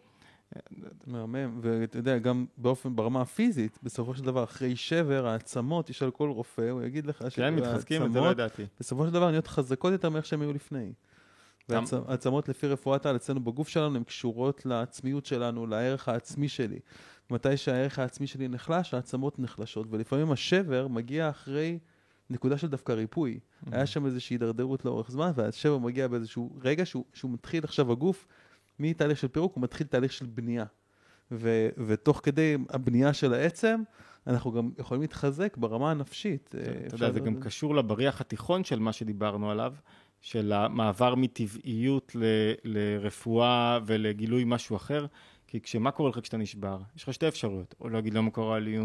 [1.07, 6.29] מהמם, ואתה יודע, גם באופן, ברמה הפיזית, בסופו של דבר, אחרי שבר, העצמות, תשאל כל
[6.29, 8.63] רופא, הוא יגיד לך כן, מתחזקים את זה, לא שהעצמות, ידעתי.
[8.79, 10.91] בסופו של דבר, נהיות חזקות יותר מאיך שהן היו לפני.
[11.69, 16.79] והעצמות לפי רפואת העל אצלנו בגוף שלנו, הן קשורות לעצמיות שלנו, לערך העצמי שלי.
[17.29, 21.79] מתי שהערך העצמי שלי נחלש, העצמות נחלשות, ולפעמים השבר מגיע אחרי
[22.29, 23.39] נקודה של דווקא ריפוי.
[23.71, 28.27] היה שם איזושהי הידרדרות לאורך זמן, והשבר מגיע באיזשהו רגע שהוא, שהוא מתחיל עכשיו הגוף,
[28.79, 30.65] מתהליך של פירוק, הוא מתחיל תהליך של בנייה.
[31.31, 33.81] ו, ותוך כדי הבנייה של העצם,
[34.27, 36.55] אנחנו גם יכולים להתחזק ברמה הנפשית.
[36.57, 39.73] אה, אתה אפשר- יודע, זה גם קשור לבריח התיכון של מה שדיברנו עליו,
[40.21, 45.05] של המעבר מטבעיות ל- לרפואה ולגילוי משהו אחר.
[45.47, 46.77] כי כשמה קורה לך כשאתה נשבר?
[46.95, 48.77] יש לך שתי אפשרויות, או להגיד למה קרה לי,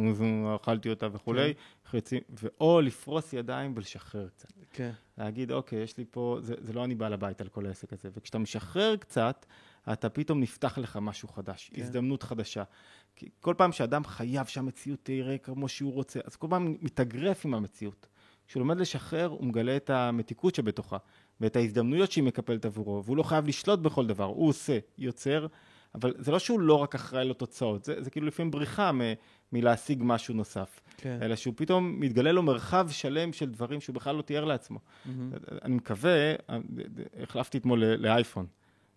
[0.56, 1.54] אכלתי אותה וכולי,
[1.90, 4.52] חצי, ואו לפרוס ידיים ולשחרר קצת.
[4.70, 4.90] כן.
[5.18, 8.08] להגיד, אוקיי, יש לי פה, זה, זה לא אני בעל הבית על כל העסק הזה.
[8.16, 9.46] וכשאתה משחרר קצת,
[9.92, 11.76] אתה פתאום נפתח לך משהו חדש, כן.
[11.76, 11.82] כן.
[11.82, 12.62] הזדמנות חדשה.
[13.16, 17.54] כי כל פעם שאדם חייב שהמציאות תראה כמו שהוא רוצה, אז כל פעם מתאגרף עם
[17.54, 18.06] המציאות.
[18.48, 20.96] כשהוא לומד לשחרר, הוא מגלה את המתיקות שבתוכה,
[21.40, 25.46] ואת ההזדמנויות שהיא מקפלת עבורו, והוא לא חייב לשלוט בכל דבר, הוא עושה, יוצר,
[25.94, 29.00] אבל זה לא שהוא לא רק אחראי לתוצאות, זה, זה כאילו לפעמים בריחה מ,
[29.52, 30.80] מלהשיג משהו נוסף.
[30.96, 31.18] כן.
[31.22, 34.78] אלא שהוא פתאום מתגלה לו מרחב שלם של דברים שהוא בכלל לא תיאר לעצמו.
[35.62, 36.34] אני מקווה,
[37.22, 38.46] החלפתי אתמול לאייפון.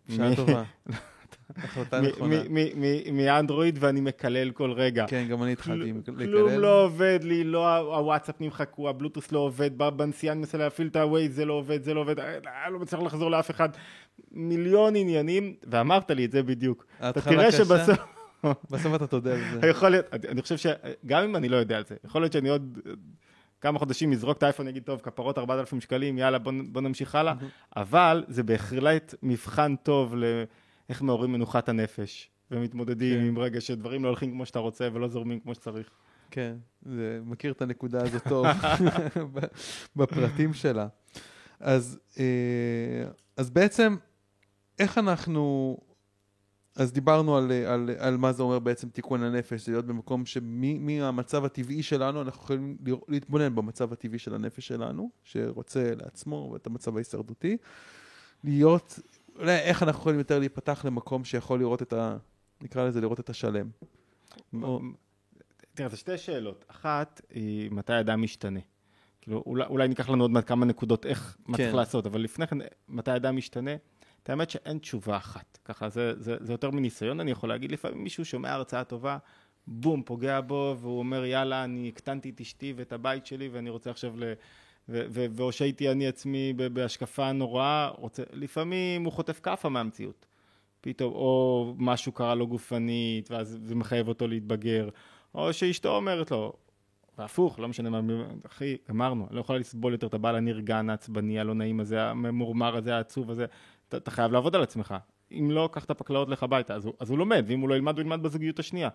[0.10, 0.64] שעה טובה.
[1.58, 2.36] החלטה נכונה.
[3.14, 5.06] מאנדרואיד ואני מקלל כל רגע.
[5.08, 6.26] כן, גם אני התחלתי לקלל.
[6.26, 10.96] כלום לא עובד לי, לא הוואטסאפ נמחקו, הבלוטוס לא עובד, בנסיעה אני מנסה להפעיל את
[10.96, 13.70] הווייז, זה לא עובד, זה לא עובד, אה, לא מצליח לחזור לאף אחד.
[14.32, 16.86] מיליון עניינים, ואמרת לי את זה בדיוק.
[17.10, 17.52] אתה תראה.
[17.52, 18.00] שבסוף...
[18.72, 19.68] בסוף אתה תודה על זה.
[19.68, 22.80] יכול להיות, אני חושב שגם אם אני לא יודע על זה, יכול להיות שאני עוד
[22.88, 22.92] אה,
[23.62, 27.34] כמה חודשים אזרוק את האייפון, אגיד, טוב, כפרות 4,000 שקלים, יאללה, בוא, נמשיך הלאה,
[27.76, 30.16] אבל זה בהחלט מבחן טוב
[30.90, 33.26] לאיך מעוררים מנוחת הנפש, ומתמודדים כן.
[33.26, 35.90] עם רגע שדברים לא הולכים כמו שאתה רוצה ולא זורמים כמו שצריך.
[36.32, 38.48] כן, זה, מכיר את הנקודה הזאת טוב,
[39.96, 40.88] בפרטים שלה.
[41.60, 43.04] אז, אה,
[43.38, 43.96] אז בעצם,
[44.80, 45.78] איך אנחנו,
[46.76, 51.46] אז דיברנו על, על, על מה זה אומר בעצם תיקון הנפש, זה להיות במקום שמהמצב
[51.46, 52.78] הטבעי שלנו, אנחנו יכולים
[53.08, 57.58] להתבונן במצב הטבעי של הנפש שלנו, שרוצה לעצמו ואת המצב ההישרדותי,
[58.44, 59.00] להיות,
[59.40, 62.18] איך אנחנו יכולים יותר להיפתח למקום שיכול לראות את ה...
[62.62, 63.70] נקרא לזה לראות את השלם.
[64.62, 64.80] או-
[65.74, 66.66] תראה, זה שתי שאלות.
[66.68, 68.60] אחת, היא מתי אדם משתנה.
[69.22, 71.64] כאילו, אולי, אולי ניקח לנו עוד מעט כמה נקודות איך, מה כן.
[71.64, 72.58] צריך לעשות, אבל לפני כן,
[72.90, 73.76] מתי אדם משתנה?
[74.24, 75.58] את האמת שאין תשובה אחת.
[75.66, 79.18] ככה, זה, זה, זה יותר מניסיון, אני יכול להגיד, לפעמים מישהו שומע הרצאה טובה,
[79.68, 83.90] בום, פוגע בו, והוא אומר, יאללה, אני הקטנתי את אשתי ואת הבית שלי, ואני רוצה
[83.92, 84.34] עכשיו ל...
[84.90, 88.24] ו- ו- והושעיתי אני עצמי בהשקפה נוראה, רוצה...
[88.34, 90.26] לפעמים הוא חוטף כאפה מהמציאות.
[90.82, 94.90] פתאום, או משהו קרה לו גופנית, ואז זה מחייב אותו להתבגר,
[95.36, 96.54] או שאשתו אומרת לו,
[97.18, 101.40] והפוך, לא משנה מה, אחי, גמרנו, אני לא יכולה לסבול יותר את הבעל הנרגן, העצבני,
[101.40, 103.46] הלא נעים הזה, הממורמר הזה, העצוב הזה,
[103.88, 104.96] אתה, אתה חייב לעבוד על עצמך.
[105.32, 107.94] אם לא, קח את הפקלאות לך הביתה, אז אז הוא לומד, ואם הוא לא ילמד,
[107.96, 108.90] הוא ילמד בזוגיות השנייה.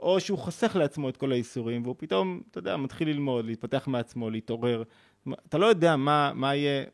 [0.00, 4.30] או שהוא חוסך לעצמו את כל הייסורים, והוא פתאום, אתה יודע, מתחיל ללמוד, להתפתח מעצמו,
[4.30, 4.82] להתעורר.
[5.48, 6.84] אתה לא יודע מה, מה יהיה,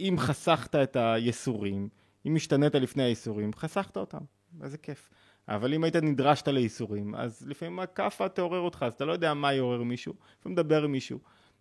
[0.00, 1.88] אם חסכת את הייסורים,
[2.26, 4.18] אם השתנית לפני האיסורים, חסכת אותם,
[4.62, 5.10] איזה כיף.
[5.48, 9.52] אבל אם היית נדרשת לאיסורים, אז לפעמים הכאפה תעורר אותך, אז אתה לא יודע מה
[9.52, 11.18] יעורר מישהו, לפעמים מדבר עם מישהו,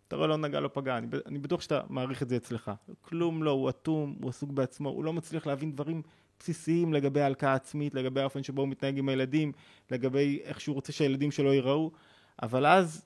[0.07, 2.71] אתה רואה לא נגע לא פגע, אני, אני בטוח שאתה מעריך את זה אצלך.
[3.01, 6.01] כלום לא, הוא אטום, הוא עסוק בעצמו, הוא לא מצליח להבין דברים
[6.39, 9.51] בסיסיים לגבי ההלקאה העצמית, לגבי האופן שבו הוא מתנהג עם הילדים,
[9.91, 11.91] לגבי איך שהוא רוצה שהילדים שלו ייראו,
[12.41, 13.05] אבל אז,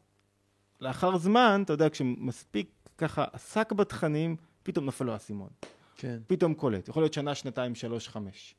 [0.82, 5.50] לאחר זמן, אתה יודע, כשמספיק ככה עסק בתכנים, פתאום נפל לו האסימון.
[5.98, 6.20] כן.
[6.28, 8.56] פתאום קולט, יכול להיות שנה, שנתיים, שלוש, חמש.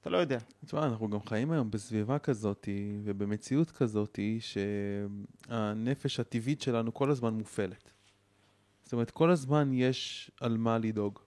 [0.00, 0.38] אתה לא יודע.
[0.64, 2.68] תשמע, אנחנו גם חיים היום בסביבה כזאת
[3.04, 7.90] ובמציאות כזאת שהנפש הטבעית שלנו כל הזמן מופעלת.
[8.82, 11.18] זאת אומרת, כל הזמן יש על מה לדאוג.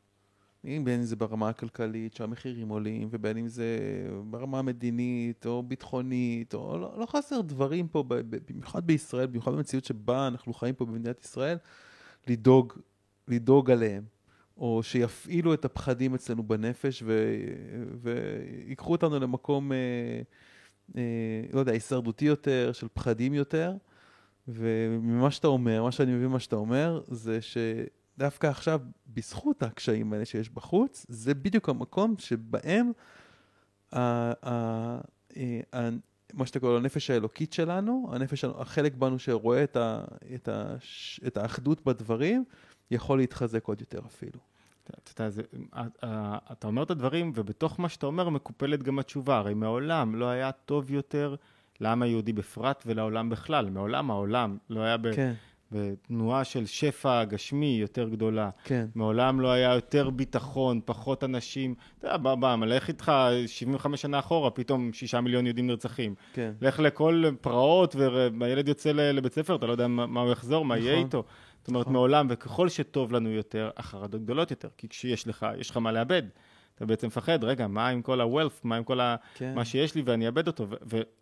[0.64, 3.78] בין אם זה ברמה הכלכלית, שהמחירים עולים, ובין אם זה
[4.30, 10.28] ברמה המדינית או ביטחונית, או לא, לא חסר דברים פה, במיוחד בישראל, במיוחד במציאות שבה
[10.28, 11.58] אנחנו חיים פה במדינת ישראל,
[12.28, 12.74] לדאוג,
[13.28, 14.04] לדאוג עליהם.
[14.58, 17.36] או שיפעילו את הפחדים אצלנו בנפש ו...
[18.02, 19.78] ויקחו אותנו למקום, אה,
[20.98, 21.02] אה,
[21.54, 23.74] לא יודע, הישרדותי יותר, של פחדים יותר.
[24.48, 30.26] וממה שאתה אומר, מה שאני מבין ממה שאתה אומר, זה שדווקא עכשיו, בזכות הקשיים האלה
[30.26, 32.92] שיש בחוץ, זה בדיוק המקום שבהם
[33.94, 34.00] ה...
[34.50, 35.00] ה...
[35.74, 35.90] ה...
[36.34, 40.04] מה שאתה קורא לו הנפש האלוקית שלנו, הנפש, החלק בנו שרואה את, ה,
[40.36, 40.76] את, ה,
[41.28, 42.44] את האחדות בדברים,
[42.92, 44.40] יכול להתחזק עוד יותר אפילו.
[44.84, 49.38] אתה, אתה, אתה אומר את הדברים, ובתוך מה שאתה אומר מקופלת גם התשובה.
[49.38, 51.36] הרי מעולם לא היה טוב יותר
[51.80, 53.70] לעם היהודי בפרט ולעולם בכלל.
[53.70, 55.34] מעולם העולם לא היה ב, כן.
[55.72, 58.50] בתנועה של שפע גשמי יותר גדולה.
[58.64, 58.88] כן.
[58.96, 61.76] מעולם לא היה יותר ביטחון, פחות אנשים.
[62.00, 63.12] אתה יודע, בא, בא, לך איתך
[63.48, 66.16] 75 שנה אחורה, פתאום שישה מיליון יהודים נרצחים.
[66.34, 66.52] כן.
[66.62, 67.96] לך לכל פרעות,
[68.40, 70.88] והילד יוצא לבית ספר, אתה לא יודע מה, מה הוא יחזור, מה נכון.
[70.88, 71.24] יהיה איתו.
[71.60, 71.94] זאת אומרת, נכון.
[71.94, 76.24] מעולם, וככל שטוב לנו יותר, החרדות גדולות יותר, כי כשיש לך, יש לך מה לאבד.
[76.76, 79.16] אתה בעצם מפחד, רגע, מה עם כל ה-wealth, מה עם כל ה...
[79.36, 79.54] כן.
[79.56, 80.68] מה שיש לי ואני אאבד אותו,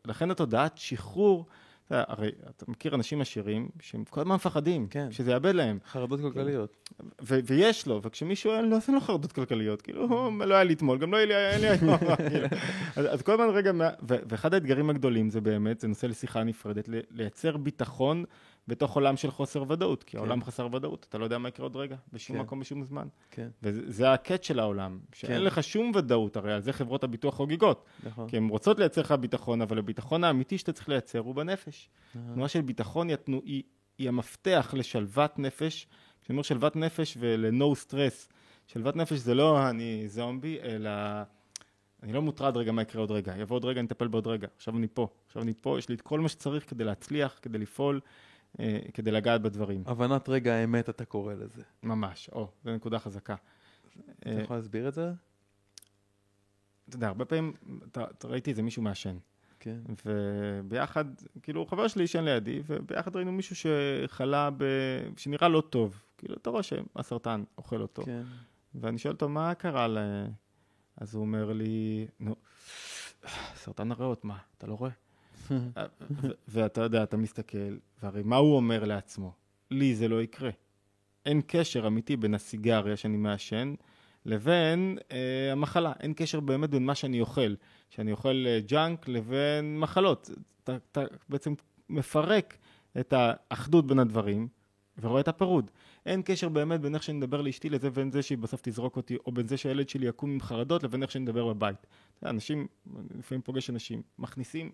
[0.05, 1.45] ולכן התודעת שחרור,
[1.89, 5.11] אתה, הרי אתה מכיר אנשים עשירים שהם כל הזמן מפחדים, כן.
[5.11, 5.79] שזה יאבד להם.
[5.91, 6.89] חרדות כלכליות.
[7.21, 10.73] ו- ויש לו, וכשמישהו אין לו, אז אין לו חרדות כלכליות, כאילו, לא היה לי
[10.73, 11.97] אתמול, גם לא היה לי, היום.
[12.29, 12.47] כאילו.
[12.95, 13.71] אז, אז כל הזמן רגע,
[14.09, 18.23] ו- ואחד האתגרים הגדולים זה באמת, זה נושא לשיחה נפרדת, לייצר ביטחון
[18.70, 20.17] בתוך עולם של חוסר ודאות, כי כן.
[20.17, 22.41] העולם חסר ודאות, אתה לא יודע מה יקרה עוד רגע, בשום כן.
[22.41, 23.07] מקום, בשום זמן.
[23.32, 23.47] כן.
[23.63, 25.43] וזה הקאט של העולם, שאין כן.
[25.43, 27.86] לך שום ודאות, הרי על זה חברות הביטוח חוגגות.
[28.03, 28.30] נכון.
[28.30, 31.89] כי הן רוצות לייצר לך ביטחון, אבל הביטחון האמיתי שאתה צריך לייצר הוא בנפש.
[32.34, 33.63] תנועה של ביטחון יתנו, היא,
[33.97, 35.88] היא המפתח לשלוות נפש.
[36.22, 38.34] כשאני אומר שלוות נפש ול-no stress,
[38.67, 40.91] שלוות נפש זה לא אני זומבי, אלא...
[42.03, 44.47] אני לא מוטרד רגע מה יקרה עוד רגע, יבוא עוד רגע, אני אטפל בעוד רגע.
[44.55, 47.57] עכשיו אני פה, עכשיו אני פה, יש לי את כל מה שצריך כדי להצליח, כדי
[47.57, 47.99] לפעול,
[48.93, 49.83] כדי לגעת בדברים.
[49.85, 51.61] הבנת רגע האמת אתה קורא לזה.
[51.83, 53.35] ממש, או, זו נקודה חזקה.
[54.19, 55.11] אתה יכול להסביר את זה?
[56.89, 57.53] אתה יודע, הרבה פעמים,
[57.91, 59.17] אתה, אתה ראיתי איזה מישהו מעשן.
[59.59, 59.79] כן.
[60.05, 61.05] וביחד,
[61.43, 64.63] כאילו, חבר שלי עישן לידי, וביחד ראינו מישהו שחלה ב...
[65.17, 66.01] שנראה לא טוב.
[66.17, 68.03] כאילו, אתה רואה שהסרטן אוכל אותו.
[68.05, 68.23] כן.
[68.75, 69.97] ואני שואל אותו, מה קרה ל...
[70.97, 72.35] אז הוא אומר לי, נו,
[73.55, 74.91] סרטן הריאות, מה, אתה לא רואה?
[76.47, 79.33] ואתה יודע, אתה מסתכל, והרי מה הוא אומר לעצמו?
[79.71, 80.49] לי זה לא יקרה.
[81.25, 83.73] אין קשר אמיתי בין הסיגריה שאני מעשן
[84.25, 85.93] לבין אה, המחלה.
[85.99, 87.53] אין קשר באמת בין מה שאני אוכל,
[87.89, 90.29] שאני אוכל אה, ג'אנק, לבין מחלות.
[90.63, 91.53] אתה, אתה בעצם
[91.89, 92.57] מפרק
[92.99, 94.47] את האחדות בין הדברים,
[95.01, 95.71] ורואה את הפירוד.
[96.05, 99.17] אין קשר באמת בין איך שאני מדבר לאשתי לזה ובין זה שהיא בסוף תזרוק אותי,
[99.25, 101.87] או בין זה שהילד שלי יקום עם חרדות לבין איך שאני מדבר בבית.
[102.25, 102.67] אנשים,
[103.17, 104.71] לפעמים פוגש אנשים, מכניסים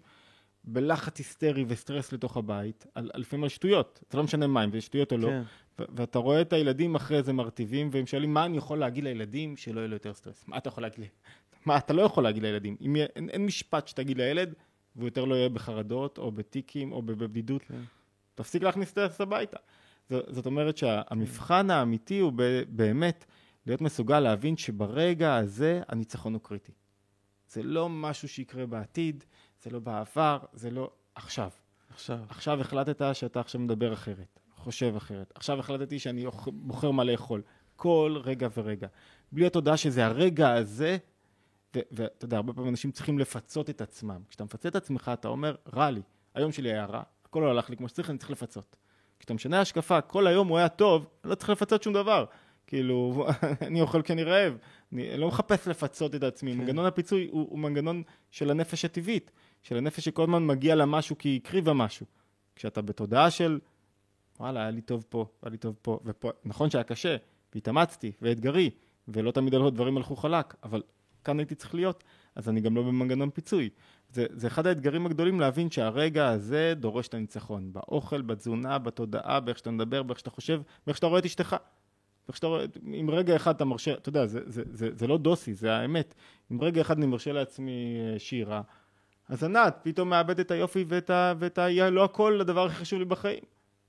[0.68, 4.82] בלחץ היסטרי וסטרס לתוך הבית, על, לפעמים על שטויות, זה לא משנה מה, אם זה
[4.82, 5.42] שטויות או לא, כן.
[5.80, 9.58] ו- ואתה רואה את הילדים אחרי זה מרטיבים, והם שואלים, מה אני יכול להגיד לילדים
[9.58, 10.44] שלא יהיה לו יותר סטרס?
[10.48, 11.06] מה אתה יכול להגיד?
[11.66, 12.76] מה אתה לא יכול להגיד לילדים?
[12.86, 14.54] אם יהיה, אין, אין משפט שתגיד לילד,
[14.96, 17.82] והוא יותר לא יהיה בחרדות, או בטיקים, או בבדידות, כן.
[18.36, 19.58] תפסיק להכניס סטרס הביתה.
[20.10, 23.26] ז, זאת אומרת שהמבחן האמיתי הוא ב- באמת
[23.68, 26.72] להיות מסוגל להבין שברגע הזה הניצחון הוא קריטי.
[27.56, 29.24] זה לא משהו שיקרה בעתיד,
[29.64, 31.50] זה לא בעבר, זה לא עכשיו.
[31.90, 32.20] עכשיו.
[32.30, 35.32] עכשיו החלטת שאתה עכשיו מדבר אחרת, חושב אחרת.
[35.36, 37.42] עכשיו החלטתי שאני בוחר מה לאכול.
[37.76, 38.88] כל רגע ורגע.
[39.32, 40.98] בלי התודעה שזה הרגע הזה,
[41.74, 44.22] ואתה יודע, הרבה פעמים אנשים צריכים לפצות את עצמם.
[44.30, 46.02] כשאתה מפצה את עצמך, אתה אומר, רע לי,
[46.34, 48.76] היום שלי היה רע, הכל לא הלך לי כמו שצריך, אני צריך לפצות.
[49.20, 52.26] כשאתה משנה השקפה, כל היום הוא היה טוב, אני לא צריך לפצות שום דבר.
[52.68, 53.28] כאילו,
[53.68, 54.58] אני אוכל כי אני רעב.
[54.94, 56.52] אני לא מחפש לפצות את עצמי.
[56.52, 56.58] כן.
[56.58, 59.32] מנגנון הפיצוי הוא, הוא מנגנון של הנפש הטבעית,
[59.64, 62.06] של הנפש שכל הזמן מגיע לה משהו כי היא הקריבה משהו.
[62.56, 63.60] כשאתה בתודעה של,
[64.40, 67.16] וואלה, היה לי טוב פה, היה לי טוב פה, ופה, נכון שהיה קשה,
[67.54, 68.70] והתאמצתי, ואתגרי,
[69.08, 70.82] ולא תמיד דברים הלכו חלק, אבל
[71.24, 72.04] כאן הייתי צריך להיות,
[72.36, 73.70] אז אני גם לא במנגנון פיצוי.
[74.10, 77.74] זה, זה אחד האתגרים הגדולים להבין שהרגע הזה דורש את הניצחון.
[77.74, 81.56] באוכל, בתזונה, בתודעה, באיך שאתה מדבר, באיך שאתה חושב, באיך שאתה רואה את אשתך.
[82.28, 85.18] ואיך שאתה רואה, אם רגע אחד אתה מרשה, אתה יודע, זה, זה, זה, זה לא
[85.18, 86.16] דוסי, זה האמת.
[86.52, 88.62] אם רגע אחד אני מרשה לעצמי אה, שירה,
[89.30, 91.34] אז ענת פתאום מאבד את היופי ואת ה...
[91.40, 91.90] ואת ה...
[91.90, 93.44] לא הכל הדבר הכי חשוב לי בחיים.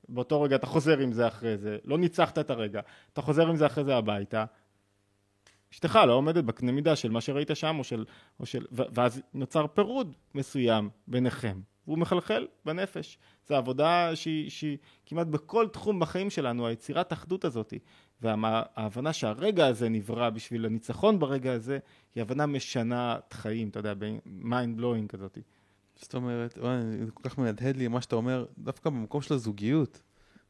[0.08, 2.80] באותו רגע אתה חוזר עם זה אחרי זה, לא ניצחת את הרגע,
[3.12, 4.44] אתה חוזר עם זה אחרי זה הביתה,
[5.72, 8.04] אשתך לא עומדת בקנה מידה של מה שראית שם, או של,
[8.40, 13.18] או של, ואז נוצר פירוד מסוים ביניכם, והוא מחלחל בנפש.
[13.48, 17.74] זו עבודה שהיא, שהיא כמעט בכל תחום בחיים שלנו, היצירת האחדות הזאת,
[18.22, 21.78] וההבנה שהרגע הזה נברא בשביל הניצחון ברגע הזה,
[22.14, 23.92] היא הבנה משנת חיים, אתה יודע,
[24.26, 25.38] mind blowing כזאת.
[25.96, 26.58] זאת אומרת,
[27.04, 30.02] זה כל כך מהדהד לי מה שאתה אומר, דווקא במקום של הזוגיות.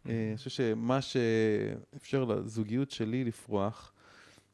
[0.09, 3.93] אה, אני חושב שמה שאפשר לזוגיות שלי לפרוח,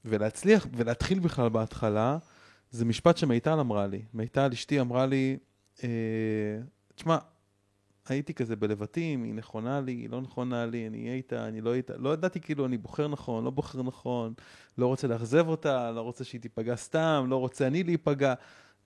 [0.05, 2.19] ולהצליח ולהתחיל בכלל בהתחלה,
[2.71, 4.03] זה משפט שמיטל אמרה לי.
[4.15, 5.37] מיטל, אשתי, אמרה לי,
[6.95, 7.19] תשמע,
[8.09, 11.75] הייתי כזה בלבטים, היא נכונה לי, היא לא נכונה לי, אני אהיה איתה, אני לא
[11.75, 14.33] איתה, לא ידעתי כאילו אני בוחר נכון, לא בוחר נכון,
[14.79, 18.35] לא רוצה לאכזב אותה, לא רוצה שהיא תיפגע סתם, לא רוצה אני להיפגע.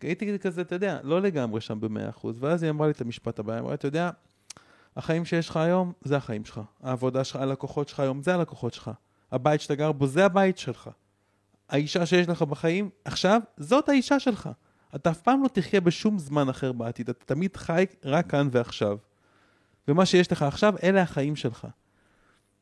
[0.01, 3.39] הייתי כזה, אתה יודע, לא לגמרי שם במאה אחוז, ואז היא אמרה לי את המשפט
[3.39, 4.11] הבא, היא אמרה, אתה יודע,
[4.97, 6.61] החיים שיש לך היום, זה החיים שלך.
[6.83, 8.91] העבודה שלך, הלקוחות שלך היום, זה הלקוחות שלך.
[9.33, 10.91] הבית שאתה גר בו, זה הבית שלך.
[11.69, 14.49] האישה שיש לך בחיים, עכשיו, זאת האישה שלך.
[14.97, 18.99] אתה אף פעם לא תחיה בשום זמן אחר בעתיד, אתה תמיד חי רק כאן ועכשיו.
[19.89, 21.67] ומה שיש לך עכשיו, אלה החיים שלך.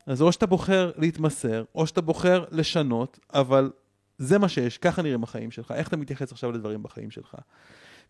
[0.07, 3.70] אז או שאתה בוחר להתמסר, או שאתה בוחר לשנות, אבל
[4.18, 5.72] זה מה שיש, ככה נראים החיים שלך.
[5.72, 7.37] איך אתה מתייחס עכשיו לדברים בחיים שלך?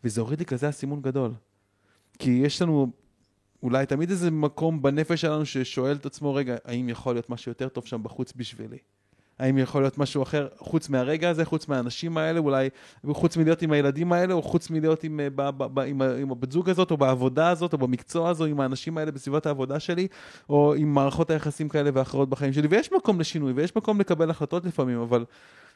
[0.05, 1.35] וזה הוריד לי כזה אסימון גדול.
[2.19, 2.93] כי יש לנו
[3.63, 7.69] אולי תמיד איזה מקום בנפש שלנו ששואל את עצמו, רגע, האם יכול להיות משהו יותר
[7.69, 8.79] טוב שם בחוץ בשבילי?
[9.39, 12.69] האם יכול להיות משהו אחר חוץ מהרגע הזה, חוץ מהאנשים האלה, אולי
[13.13, 16.53] חוץ מלהיות עם הילדים האלה, או חוץ מלהיות עם, ב, ב, ב, עם, עם הבת
[16.53, 20.09] זוג הזאת, או בעבודה הזאת, או במקצוע הזו, עם האנשים האלה בסביבת העבודה שלי,
[20.49, 22.69] או עם מערכות היחסים כאלה ואחרות בחיים שלי.
[22.71, 25.25] ויש מקום לשינוי, ויש מקום לקבל החלטות לפעמים, אבל,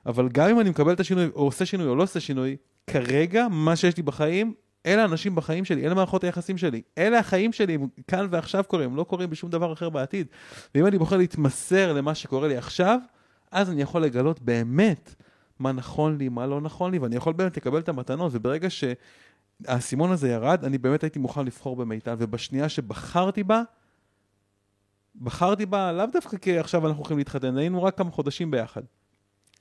[0.07, 2.57] אבל גם אם אני מקבל את השינוי, או עושה שינוי או לא עושה שינוי,
[2.87, 4.55] כרגע, מה שיש לי בחיים,
[4.87, 8.97] אלה האנשים בחיים שלי, אלה מערכות היחסים שלי, אלה החיים שלי, הם כאן ועכשיו קורים,
[8.97, 10.27] לא קורים בשום דבר אחר בעתיד.
[10.75, 12.99] ואם אני בוחר להתמסר למה שקורה לי עכשיו,
[13.51, 15.15] אז אני יכול לגלות באמת
[15.59, 20.13] מה נכון לי, מה לא נכון לי, ואני יכול באמת לקבל את המתנות, וברגע שהאסימון
[20.13, 23.63] הזה ירד, אני באמת הייתי מוכן לבחור במיטל, ובשנייה שבחרתי בה,
[25.23, 28.83] בחרתי בה לאו דווקא כי עכשיו אנחנו הולכים להתחתן, היינו רק כמה חודשים ביחד.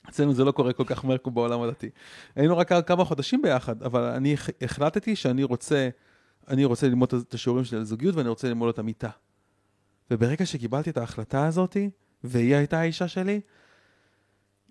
[0.08, 1.90] אצלנו זה לא קורה כל כך מהר כמו בעולם הדתי.
[2.36, 5.88] היינו רק כמה חודשים ביחד, אבל אני החלטתי שאני רוצה,
[6.48, 9.10] אני רוצה ללמוד את השיעורים שלי על זוגיות ואני רוצה ללמוד את המיטה.
[10.10, 11.90] וברגע שקיבלתי את ההחלטה הזאתי,
[12.24, 13.40] והיא הייתה האישה שלי,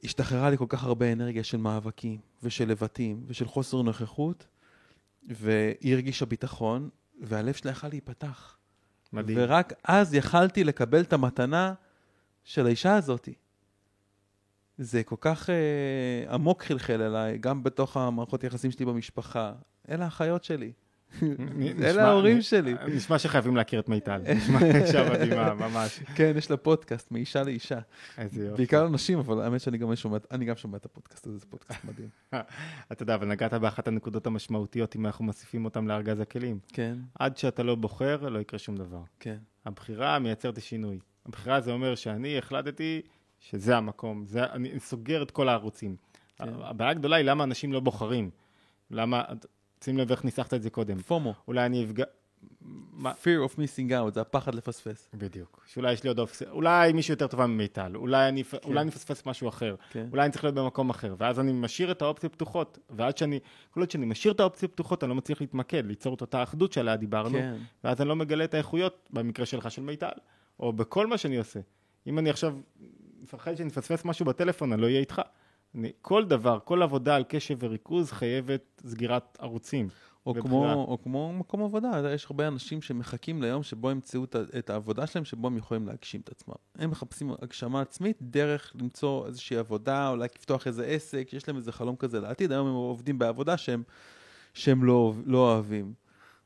[0.07, 4.47] השתחררה לי כל כך הרבה אנרגיה של מאבקים ושל לבטים ושל חוסר נוכחות,
[5.27, 6.89] והיא הרגישה ביטחון,
[7.21, 8.57] והלב שלה יכל להיפתח.
[9.13, 9.37] מדהים.
[9.41, 11.73] ורק אז יכלתי לקבל את המתנה
[12.43, 13.33] של האישה הזאתי.
[14.77, 19.53] זה כל כך אה, עמוק חלחל אליי, גם בתוך המערכות יחסים שלי במשפחה.
[19.89, 20.71] אלה החיות שלי.
[21.83, 22.75] אלה ההורים שלי.
[22.87, 24.21] נשמע שחייבים להכיר את מיטל.
[24.37, 25.99] נשמע אישה מדהימה, ממש.
[26.15, 27.79] כן, יש לה פודקאסט, מאישה לאישה.
[28.17, 28.57] איזה יופי.
[28.57, 31.85] בעיקר נשים, אבל האמת שאני גם שומע, אני גם שומע את הפודקאסט הזה, זה פודקאסט
[31.85, 32.09] מדהים.
[32.91, 36.59] אתה יודע, אבל נגעת באחת הנקודות המשמעותיות, אם אנחנו מוסיפים אותם לארגז הכלים.
[36.67, 36.97] כן.
[37.19, 39.01] עד שאתה לא בוחר, לא יקרה שום דבר.
[39.19, 39.37] כן.
[39.65, 40.99] הבחירה מייצרת השינוי.
[41.25, 43.01] הבחירה זה אומר שאני החלטתי
[43.39, 45.95] שזה המקום, זה, אני סוגר את כל הערוצים.
[46.37, 46.49] כן.
[46.61, 48.29] הבעיה הגדולה היא למה אנשים לא בוחרים.
[48.91, 49.23] למה,
[49.83, 50.97] שים לב איך ניסחת את זה קודם.
[50.99, 51.33] פומו.
[51.47, 52.05] אולי אני אפגע...
[53.01, 55.09] fear of missing out, זה הפחד לפספס.
[55.13, 55.63] בדיוק.
[55.67, 58.57] שאולי יש לי עוד אופציה, אולי מישהו יותר טובה ממיטל, אולי אני, כן.
[58.63, 60.07] אולי אני אפספס משהו אחר, כן.
[60.11, 63.79] אולי אני צריך להיות במקום אחר, ואז אני משאיר את האופציות פתוחות, ועד שאני, כל
[63.79, 66.95] עוד שאני משאיר את האופציות פתוחות, אני לא מצליח להתמקד, ליצור את אותה אחדות שעליה
[66.95, 67.57] דיברנו, כן.
[67.83, 70.09] ואז אני לא מגלה את האיכויות, במקרה שלך של מיטל,
[70.59, 71.59] או בכל מה שאני עושה.
[72.07, 72.55] אם אני עכשיו
[73.21, 75.21] מפחד שאני אפספס משהו בטלפון, אני לא אהיה איתך.
[76.01, 79.89] כל דבר, כל עבודה על קשב וריכוז חייבת סגירת ערוצים.
[80.27, 84.23] או כמו, או כמו מקום עבודה, יש הרבה אנשים שמחכים ליום שבו ימצאו
[84.57, 86.53] את העבודה שלהם, שבו הם יכולים להגשים את עצמם.
[86.75, 91.71] הם מחפשים הגשמה עצמית דרך למצוא איזושהי עבודה, אולי לפתוח איזה עסק, יש להם איזה
[91.71, 93.83] חלום כזה לעתיד, היום הם עובדים בעבודה שהם,
[94.53, 95.93] שהם לא, לא אוהבים.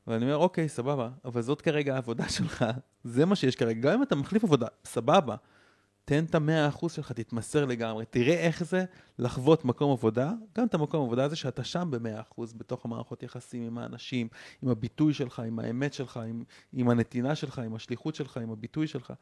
[0.08, 2.66] ואני אומר, אוקיי, סבבה, אבל זאת כרגע העבודה שלך,
[3.04, 3.82] זה מה שיש כרגע.
[3.82, 5.36] גם אם אתה מחליף עבודה, סבבה.
[6.06, 8.86] תן את המאה אחוז שלך, תתמסר לגמרי, תראה איך זה
[9.20, 13.64] לחוות מקום עבודה, גם את המקום עבודה הזה שאתה שם במאה אחוז, בתוך המערכות יחסים
[13.64, 14.28] עם האנשים,
[14.62, 16.44] עם הביטוי שלך, עם האמת שלך, עם,
[16.74, 19.14] עם הנתינה שלך, עם השליחות שלך, עם הביטוי שלך.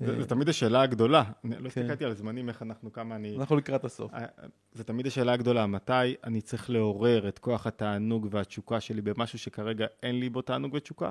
[0.00, 1.24] זה זה תמיד השאלה הגדולה.
[1.44, 1.66] אני לא כן.
[1.66, 3.36] הסתכלתי על זמנים, איך אנחנו, כמה אני...
[3.36, 4.14] אנחנו לקראת הסוף.
[4.14, 4.26] אה,
[4.72, 5.92] זה תמיד השאלה הגדולה, מתי
[6.24, 11.10] אני צריך לעורר את כוח התענוג והתשוקה שלי במשהו שכרגע אין לי בו תענוג ותשוקה,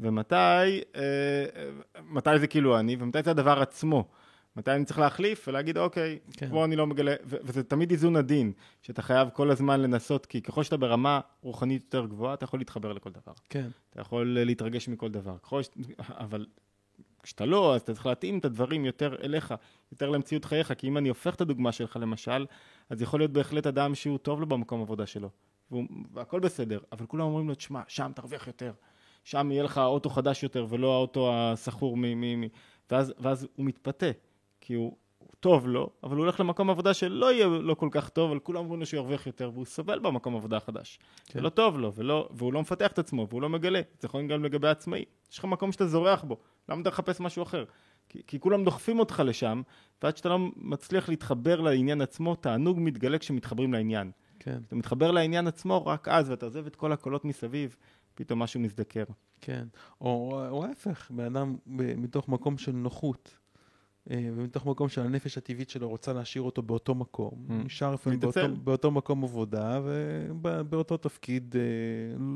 [0.00, 1.70] ומתי אה, אה,
[2.02, 4.08] מתי זה כאילו אני, ומתי זה הדבר עצמו.
[4.56, 6.50] מתי אני צריך להחליף ולהגיד, אוקיי, כן.
[6.50, 10.42] פה אני לא מגלה, ו- וזה תמיד איזון עדין, שאתה חייב כל הזמן לנסות, כי
[10.42, 13.32] ככל שאתה ברמה רוחנית יותר גבוהה, אתה יכול להתחבר לכל דבר.
[13.48, 15.38] כן, אתה יכול אה, להתרגש מכל דבר.
[15.38, 15.68] ככל ש...
[16.24, 16.46] אבל
[17.22, 19.54] כשאתה לא, אז אתה צריך להתאים את הדברים יותר אליך,
[19.92, 22.46] יותר למציאות חייך, כי אם אני הופך את הדוגמה שלך למשל,
[22.90, 25.30] אז יכול להיות בהחלט אדם שהוא טוב לו במקום עבודה שלו,
[25.70, 28.72] והוא, והכל בסדר, אבל כולם אומרים לו, תשמע, שם תרוויח יותר,
[29.24, 32.00] שם יהיה לך אוטו חדש יותר ולא האוטו הסחור מ...
[32.20, 32.44] מ, מ...
[32.90, 34.10] ואז, ואז הוא מתפתה,
[34.60, 34.96] כי הוא...
[35.20, 38.40] הוא טוב לו, אבל הוא הולך למקום עבודה שלא יהיה לו כל כך טוב, אבל
[38.40, 40.98] כולם אומרים לו שהוא ירוויח יותר, והוא סובל במקום עבודה החדש.
[41.26, 41.38] כן.
[41.38, 43.80] זה לא טוב לו, ולא, והוא לא מפתח את עצמו, והוא לא מגלה.
[44.00, 45.04] זה יכול גם לגבי עצמאי.
[45.32, 46.38] יש לך מקום שאתה זורח בו,
[46.68, 47.64] למה אתה מחפש משהו אחר?
[48.08, 49.62] כי, כי כולם דוחפים אותך לשם,
[50.02, 54.10] ועד שאתה לא מצליח להתחבר לעניין עצמו, תענוג מתגלה כשמתחברים לעניין.
[54.38, 57.76] כן, אתה מתחבר לעניין עצמו רק אז, ואתה עוזב את כל הקולות מסביב,
[58.14, 59.04] פתאום משהו מזדקר.
[59.40, 59.66] כן.
[60.00, 63.39] או, או ההפך, בן אדם מתוך מקום של נוחות,
[64.10, 67.52] ומתוך מקום שהנפש הטבעית שלו רוצה להשאיר אותו באותו מקום, Mm.
[67.52, 68.20] נשאר לפעמים
[68.64, 69.80] באותו, מקום עבודה,
[70.42, 71.62] ובאותו תפקיד אה,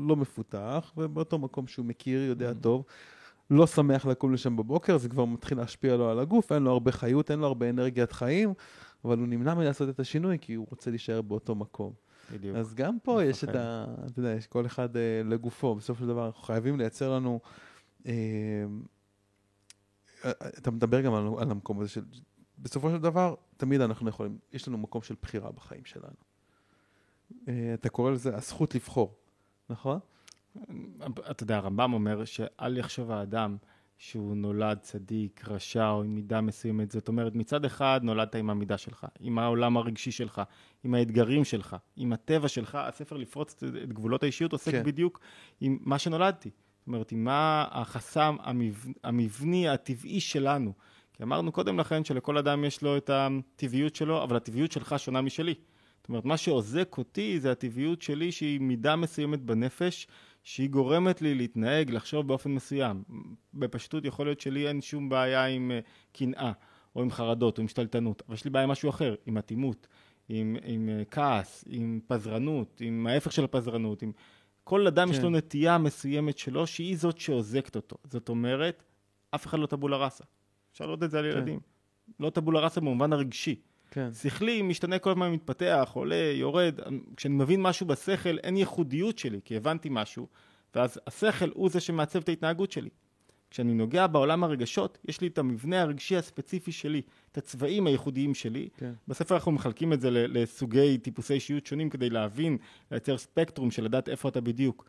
[0.07, 2.63] לא מפותח, ובאותו מקום שהוא מכיר, יודע Mm.
[2.63, 2.83] טוב.
[3.49, 6.91] לא שמח לקום לשם בבוקר, זה כבר מתחיל להשפיע לו על הגוף, אין לו הרבה
[6.91, 8.53] חיות, אין לו הרבה אנרגיית חיים,
[9.05, 11.93] אבל הוא נמנע מלעשות את השינוי כי הוא רוצה להישאר באותו מקום.
[12.33, 12.55] בדיוק.
[12.57, 13.55] אז גם פה יש את.
[13.55, 13.85] ה...
[14.05, 15.75] אתה יודע, יש כל אחד אה, לגופו.
[15.75, 17.39] בסופו של דבר, אנחנו חייבים לייצר לנו...
[18.07, 18.65] אה, אה,
[20.31, 22.01] אתה מדבר גם על, על המקום הזה של...
[22.59, 26.15] בסופו של דבר, תמיד אנחנו יכולים, יש לנו מקום של בחירה בחיים שלנו.
[27.47, 29.15] אה, אתה קורא לזה הזכות לבחור,
[29.69, 29.99] נכון?
[31.31, 33.57] אתה יודע, הרמב"ם אומר שאל יחשוב האדם
[33.97, 36.91] שהוא נולד צדיק, רשע או עם מידה מסוימת.
[36.91, 40.41] זאת אומרת, מצד אחד נולדת עם המידה שלך, עם העולם הרגשי שלך,
[40.83, 42.75] עם האתגרים שלך, עם הטבע שלך.
[42.75, 44.83] הספר לפרוץ את גבולות האישיות עוסק כן.
[44.83, 45.19] בדיוק
[45.61, 46.49] עם מה שנולדתי.
[46.85, 48.91] זאת אומרת, מה החסם המבנ...
[49.03, 50.73] המבני, הטבעי שלנו.
[51.13, 55.21] כי אמרנו קודם לכן שלכל אדם יש לו את הטבעיות שלו, אבל הטבעיות שלך שונה
[55.21, 55.53] משלי.
[56.01, 60.07] זאת אומרת, מה שעוזק אותי זה הטבעיות שלי שהיא מידה מסוימת בנפש,
[60.43, 63.03] שהיא גורמת לי להתנהג, לחשוב באופן מסוים.
[63.53, 65.79] בפשטות יכול להיות שלי אין שום בעיה עם אה,
[66.13, 66.51] קנאה,
[66.95, 69.87] או עם חרדות, או עם שתלטנות, אבל יש לי בעיה עם משהו אחר, עם אטימות,
[70.29, 74.11] עם, עם אה, כעס, עם פזרנות, עם ההפך של הפזרנות, עם...
[74.65, 75.23] כל אדם יש כן.
[75.23, 77.97] לו נטייה מסוימת שלו, שהיא זאת שעוזקת אותו.
[78.03, 78.83] זאת אומרת,
[79.35, 80.23] אף אחד לא טבולה ראסה.
[80.71, 81.37] אפשר לראות את זה על כן.
[81.37, 81.59] ילדים.
[82.19, 83.55] לא טבולה ראסה במובן הרגשי.
[83.91, 84.13] כן.
[84.13, 86.79] שכלי משתנה כל הזמן, מתפתח, עולה, יורד.
[87.17, 90.27] כשאני מבין משהו בשכל, אין ייחודיות שלי, כי הבנתי משהו,
[90.75, 92.89] ואז השכל הוא זה שמעצב את ההתנהגות שלי.
[93.51, 98.69] כשאני נוגע בעולם הרגשות, יש לי את המבנה הרגשי הספציפי שלי, את הצבעים הייחודיים שלי.
[98.77, 98.91] כן.
[99.07, 102.57] בספר אנחנו מחלקים את זה לסוגי טיפוסי אישיות שונים כדי להבין,
[102.91, 104.85] לייצר ספקטרום של לדעת איפה אתה בדיוק.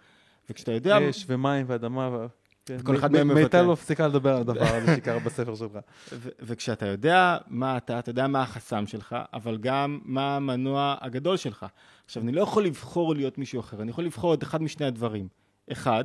[0.50, 1.10] וכשאתה יודע...
[1.10, 2.08] אש ומים ואדמה.
[2.12, 2.26] ו...
[2.66, 2.76] כן.
[2.80, 3.56] וכל אחד מהם מ- מיטל מבטא.
[3.56, 5.78] לא מפסיקה לדבר על הדבר הזה שקרה בספר שלך.
[6.46, 11.66] וכשאתה יודע מה אתה, אתה יודע מה החסם שלך, אבל גם מה המנוע הגדול שלך.
[12.04, 15.28] עכשיו, אני לא יכול לבחור להיות מישהו אחר, אני יכול לבחור את אחד משני הדברים.
[15.72, 16.04] אחד,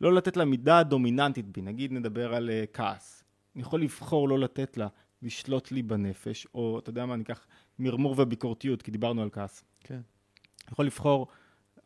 [0.00, 3.24] לא לתת לה מידה דומיננטית בי, נגיד נדבר על uh, כעס.
[3.54, 4.88] אני יכול לבחור לא לתת לה
[5.22, 7.46] לשלוט לי בנפש, או אתה יודע מה, אני אקח
[7.78, 9.64] מרמור וביקורתיות, כי דיברנו על כעס.
[9.80, 9.94] כן.
[9.94, 11.26] אני יכול לבחור,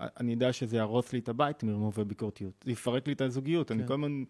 [0.00, 2.64] אני יודע שזה יהרוס לי את הבית, מרמור וביקורתיות.
[2.64, 3.88] זה יפרק לי את הזוגיות, אני כן.
[3.88, 4.24] כל הזמן...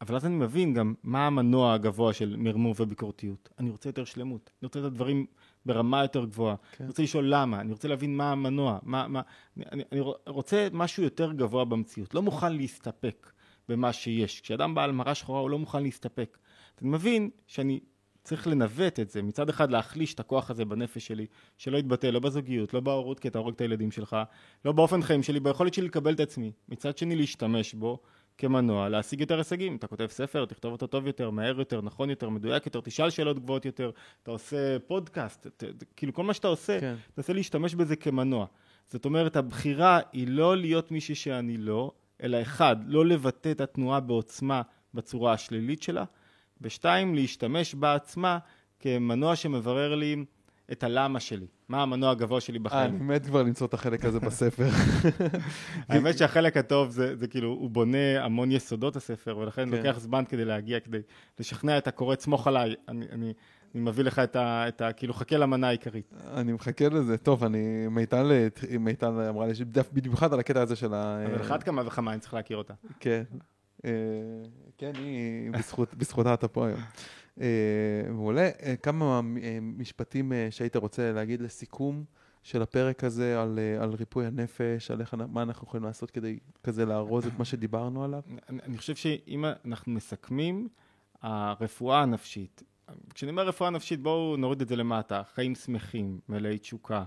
[0.00, 3.48] אבל אז אני מבין גם מה המנוע הגבוה של מרמור וביקורתיות.
[3.58, 5.26] אני רוצה יותר שלמות, אני רוצה את הדברים
[5.68, 6.56] ברמה יותר גבוהה.
[6.56, 6.84] כן.
[6.84, 9.20] אני רוצה לשאול למה, אני רוצה להבין מה המנוע, מה, מה...
[9.56, 12.14] אני, אני, רוצה משהו יותר גבוה במציאות.
[12.14, 13.32] לא מוכן להסתפק
[13.68, 14.40] במה שיש.
[14.40, 16.38] כשאדם בעל מראה שחורה הוא לא מוכן להסתפק.
[16.82, 17.80] אני מבין שאני
[18.24, 21.26] צריך לנווט את זה, מצד אחד להחליש את הכוח הזה בנפש שלי,
[21.58, 24.16] שלא יתבטא לא בזוגיות, לא בהורות, כי אתה הורג את הילדים שלך,
[24.64, 26.52] לא באופן חיים שלי, ביכולת שלי לקבל את עצמי.
[26.68, 27.98] מצד שני להשתמש בו
[28.38, 29.76] כמנוע, להשיג יותר הישגים.
[29.76, 33.38] אתה כותב ספר, תכתוב אותו טוב יותר, מהר יותר, נכון יותר, מדויק יותר, תשאל שאלות
[33.38, 33.90] גבוהות יותר,
[34.22, 36.94] אתה עושה פודקאסט, ת, ת, כאילו כל מה שאתה עושה, כן.
[37.14, 38.46] תנסה להשתמש בזה כמנוע.
[38.86, 44.00] זאת אומרת, הבחירה היא לא להיות מישהי שאני לא, אלא אחד, לא לבטא את התנועה
[44.00, 44.62] בעוצמה
[44.94, 46.04] בצורה השלילית שלה,
[46.60, 48.38] ושתיים, להשתמש בעצמה
[48.80, 50.24] כמנוע שמברר לי
[50.72, 52.96] את הלמה שלי, מה המנוע הגבוה שלי אה, בחיים.
[52.96, 54.68] אני מת כבר למצוא את החלק הזה בספר.
[55.88, 59.76] האמת שהחלק הטוב זה, זה כאילו, הוא בונה המון יסודות הספר, ולכן כן.
[59.76, 60.98] לוקח זמן כדי להגיע, כדי
[61.40, 63.32] לשכנע את הקורא, סמוך עליי, אני, אני,
[63.74, 64.92] אני מביא לך את ה, את ה...
[64.92, 66.14] כאילו, חכה למנה העיקרית.
[66.34, 67.18] אני מחכה לזה.
[67.18, 67.88] טוב, אני...
[67.90, 68.32] מיטל
[68.80, 69.52] מיטל אמרה לי,
[69.92, 71.24] במיוחד על הקטע הזה של ה...
[71.26, 72.74] אבל אחת כמה וכמה, אני צריך להכיר אותה.
[73.00, 73.22] כן.
[73.84, 73.90] אה,
[74.78, 76.80] כן, היא, בזכות, בזכותה אתה פה היום.
[77.40, 78.50] אה, מעולה.
[78.62, 82.04] אה, כמה אה, משפטים אה, שהיית רוצה להגיד לסיכום
[82.42, 86.38] של הפרק הזה על, אה, על ריפוי הנפש, על איך, מה אנחנו יכולים לעשות כדי
[86.62, 88.20] כזה לארוז את מה שדיברנו עליו?
[88.48, 90.68] אני, אני חושב שאם אנחנו מסכמים,
[91.22, 92.62] הרפואה הנפשית,
[93.14, 97.04] כשאני אומר רפואה נפשית, בואו נוריד את זה למטה, חיים שמחים, מלאי תשוקה,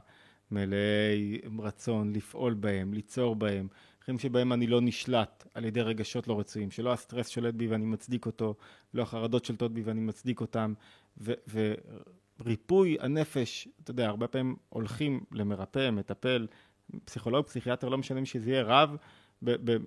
[0.52, 3.68] מלאי רצון לפעול בהם, ליצור בהם,
[4.06, 7.86] חיים שבהם אני לא נשלט על ידי רגשות לא רצויים, שלא הסטרס שולט בי ואני
[7.86, 8.56] מצדיק אותו,
[8.94, 10.74] לא החרדות שולטות בי ואני מצדיק אותם,
[11.18, 11.34] ו-
[12.40, 16.48] וריפוי הנפש, אתה יודע, הרבה פעמים הולכים למרפא, מטפל,
[17.06, 18.96] פסיכולוג, פסיכיאטר, לא משנה שזה יהיה, רב,
[19.42, 19.78] ב- ב-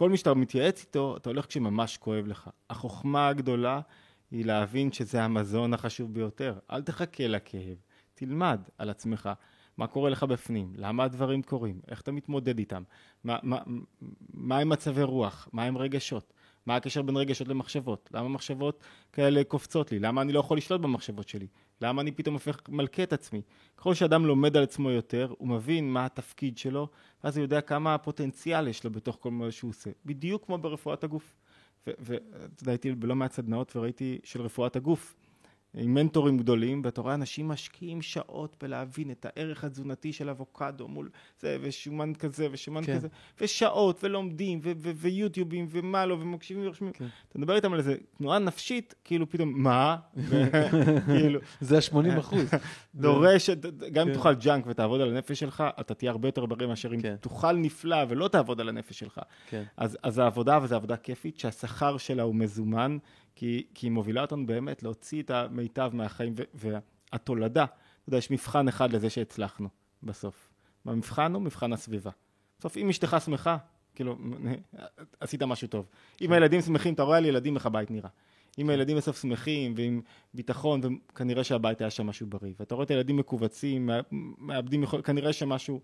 [0.00, 2.50] מי שאתה מתייעץ איתו, אתה הולך כשממש כואב לך.
[2.70, 3.80] החוכמה הגדולה
[4.30, 6.58] היא להבין שזה המזון החשוב ביותר.
[6.70, 7.76] אל תחכה לכאב,
[8.14, 9.30] תלמד על עצמך.
[9.80, 12.82] מה קורה לך בפנים, למה הדברים קורים, איך אתה מתמודד איתם,
[13.24, 13.58] מה, מה,
[14.34, 16.32] מה עם מצבי רוח, מה עם רגשות,
[16.66, 20.80] מה הקשר בין רגשות למחשבות, למה מחשבות כאלה קופצות לי, למה אני לא יכול לשלוט
[20.80, 21.46] במחשבות שלי,
[21.80, 23.42] למה אני פתאום הופך מלכה את עצמי.
[23.76, 26.88] ככל שאדם לומד על עצמו יותר, הוא מבין מה התפקיד שלו,
[27.24, 31.04] ואז הוא יודע כמה הפוטנציאל יש לו בתוך כל מה שהוא עושה, בדיוק כמו ברפואת
[31.04, 31.36] הגוף.
[31.86, 35.16] ואתה יודע, הייתי בלא מעט סדנאות וראיתי של רפואת הגוף.
[35.74, 41.10] עם מנטורים גדולים, ואתה רואה אנשים משקיעים שעות בלהבין את הערך התזונתי של אבוקדו מול
[41.40, 42.96] זה, ושומן כזה, ושומן כן.
[42.96, 43.08] כזה,
[43.40, 46.92] ושעות, ולומדים, ו- ו- ויוטיובים, ומה לא, ומקשיבים ורושמים.
[46.92, 47.06] כן.
[47.28, 49.96] אתה מדבר איתם על איזה תנועה נפשית, כאילו פתאום, מה?
[51.06, 52.50] כאילו, זה ה-80 אחוז.
[52.94, 53.50] דורש,
[53.92, 54.18] גם אם כן.
[54.18, 57.16] תאכל ג'אנק ותעבוד על הנפש שלך, אתה תהיה הרבה יותר בריא מאשר אם כן.
[57.20, 59.20] תאכל נפלא ולא תעבוד על הנפש שלך.
[59.48, 59.62] כן.
[59.76, 62.98] אז, אז העבודה, וזו עבודה כיפית, שהשכר שלה הוא מזומן,
[63.34, 66.42] כי, כי היא מובילה אותנו באמת להוציא את המיטב מהחיים, ו,
[67.12, 69.68] והתולדה, אתה יודע, יש מבחן אחד לזה שהצלחנו
[70.02, 70.48] בסוף.
[70.86, 72.10] והמבחן הוא מבחן הסביבה.
[72.58, 73.56] בסוף, אם אשתך שמחה,
[73.94, 74.18] כאילו,
[75.20, 75.86] עשית משהו טוב.
[76.20, 78.10] אם הילדים שמחים, אתה רואה על ילדים איך הבית נראה.
[78.58, 80.00] אם הילדים בסוף שמחים ועם
[80.34, 82.52] ביטחון, וכנראה שהבית היה שם משהו בריא.
[82.60, 84.00] ואתה רואה את הילדים מכווצים, מא-
[84.38, 85.02] מאבדים יכול...
[85.02, 85.80] כנראה שמשהו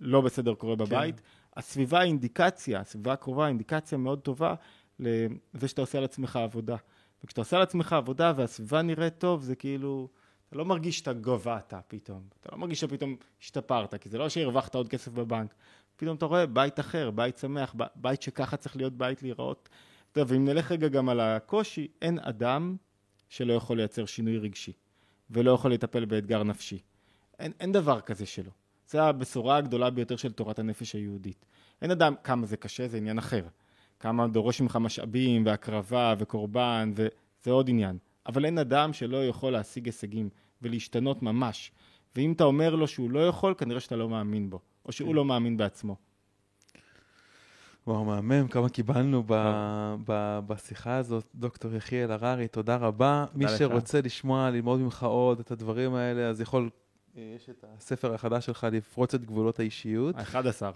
[0.00, 1.20] לא בסדר קורה בבית.
[1.20, 1.26] כן.
[1.56, 4.54] הסביבה היא אינדיקציה, הסביבה הקרובה היא אינדיקציה מאוד טובה
[5.00, 6.76] לזה שאתה עושה על עצמך עבודה.
[7.24, 10.08] וכשאתה עושה על עצמך עבודה והסביבה נראית טוב, זה כאילו,
[10.48, 12.22] אתה לא מרגיש שאתה גבהת פתאום.
[12.40, 15.54] אתה לא מרגיש שפתאום השתפרת, כי זה לא שהרווחת עוד כסף בבנק.
[15.96, 19.68] פתאום אתה רואה בית אחר, בית שמח, ב- בית שככה צריך להיות בית להיראות.
[20.12, 22.76] טוב, ואם נלך רגע גם על הקושי, אין אדם
[23.28, 24.72] שלא יכול לייצר שינוי רגשי,
[25.30, 26.78] ולא יכול לטפל באתגר נפשי.
[27.38, 28.50] אין, אין דבר כזה שלא.
[28.90, 31.44] זו הבשורה הגדולה ביותר של תורת הנפש היהודית.
[31.82, 33.46] אין אדם, כמה זה קשה, זה עניין אחר.
[34.00, 37.98] כמה דורש ממך משאבים והקרבה וקורבן, וזה עוד עניין.
[38.26, 40.28] אבל אין אדם שלא יכול להשיג הישגים
[40.62, 41.72] ולהשתנות ממש.
[42.16, 45.24] ואם אתה אומר לו שהוא לא יכול, כנראה שאתה לא מאמין בו, או שהוא לא
[45.24, 45.96] מאמין בעצמו.
[47.86, 49.34] וואו, מהמם, כמה קיבלנו ב,
[50.06, 51.24] ב, בשיחה הזאת.
[51.34, 53.26] דוקטור יחיאל הררי, תודה רבה.
[53.34, 53.58] מי לך.
[53.58, 56.70] שרוצה לשמוע, ללמוד ממך עוד את הדברים האלה, אז יכול,
[57.16, 60.14] אה, יש את הספר החדש שלך, לפרוץ את גבולות האישיות.
[60.16, 60.70] ה-11, אה,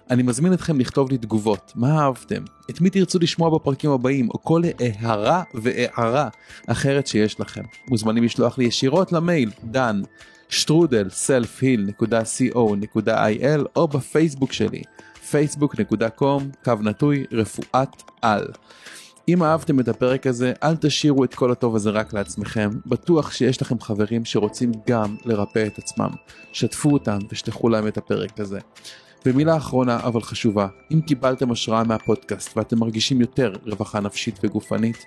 [0.10, 4.44] אני מזמין אתכם לכתוב לי תגובות, מה אהבתם, את מי תרצו לשמוע בפרקים הבאים, או
[4.44, 6.30] כל הערה והערה
[6.68, 7.62] אחרת שיש לכם.
[7.90, 10.02] מוזמנים לשלוח לי ישירות למייל, דן,
[10.50, 14.82] שטרודל, selfheal.co.il, או בפייסבוק שלי,
[15.32, 18.48] facebook.com, קו נטוי, רפואת על.
[19.30, 22.70] אם אהבתם את הפרק הזה, אל תשאירו את כל הטוב הזה רק לעצמכם.
[22.86, 26.10] בטוח שיש לכם חברים שרוצים גם לרפא את עצמם.
[26.54, 28.60] שתפו אותם ושלחו להם את הפרק הזה.
[29.26, 35.06] ומילה אחרונה אבל חשובה, אם קיבלתם השראה מהפודקאסט ואתם מרגישים יותר רווחה נפשית וגופנית,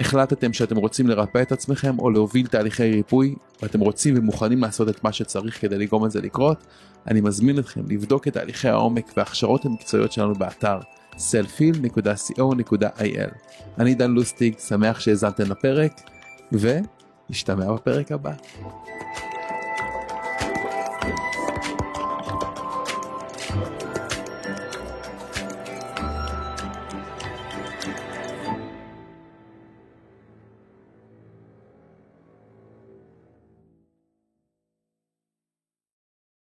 [0.00, 5.04] החלטתם שאתם רוצים לרפא את עצמכם או להוביל תהליכי ריפוי, ואתם רוצים ומוכנים לעשות את
[5.04, 6.66] מה שצריך כדי לגרום לזה לקרות,
[7.06, 10.78] אני מזמין אתכם לבדוק את תהליכי העומק וההכשרות המקצועיות שלנו באתר
[11.16, 13.30] selfil.co.il.
[13.78, 16.00] אני דן לוסטיג, שמח שהאזנתם לפרק,
[16.52, 18.32] ונשתמע בפרק הבא.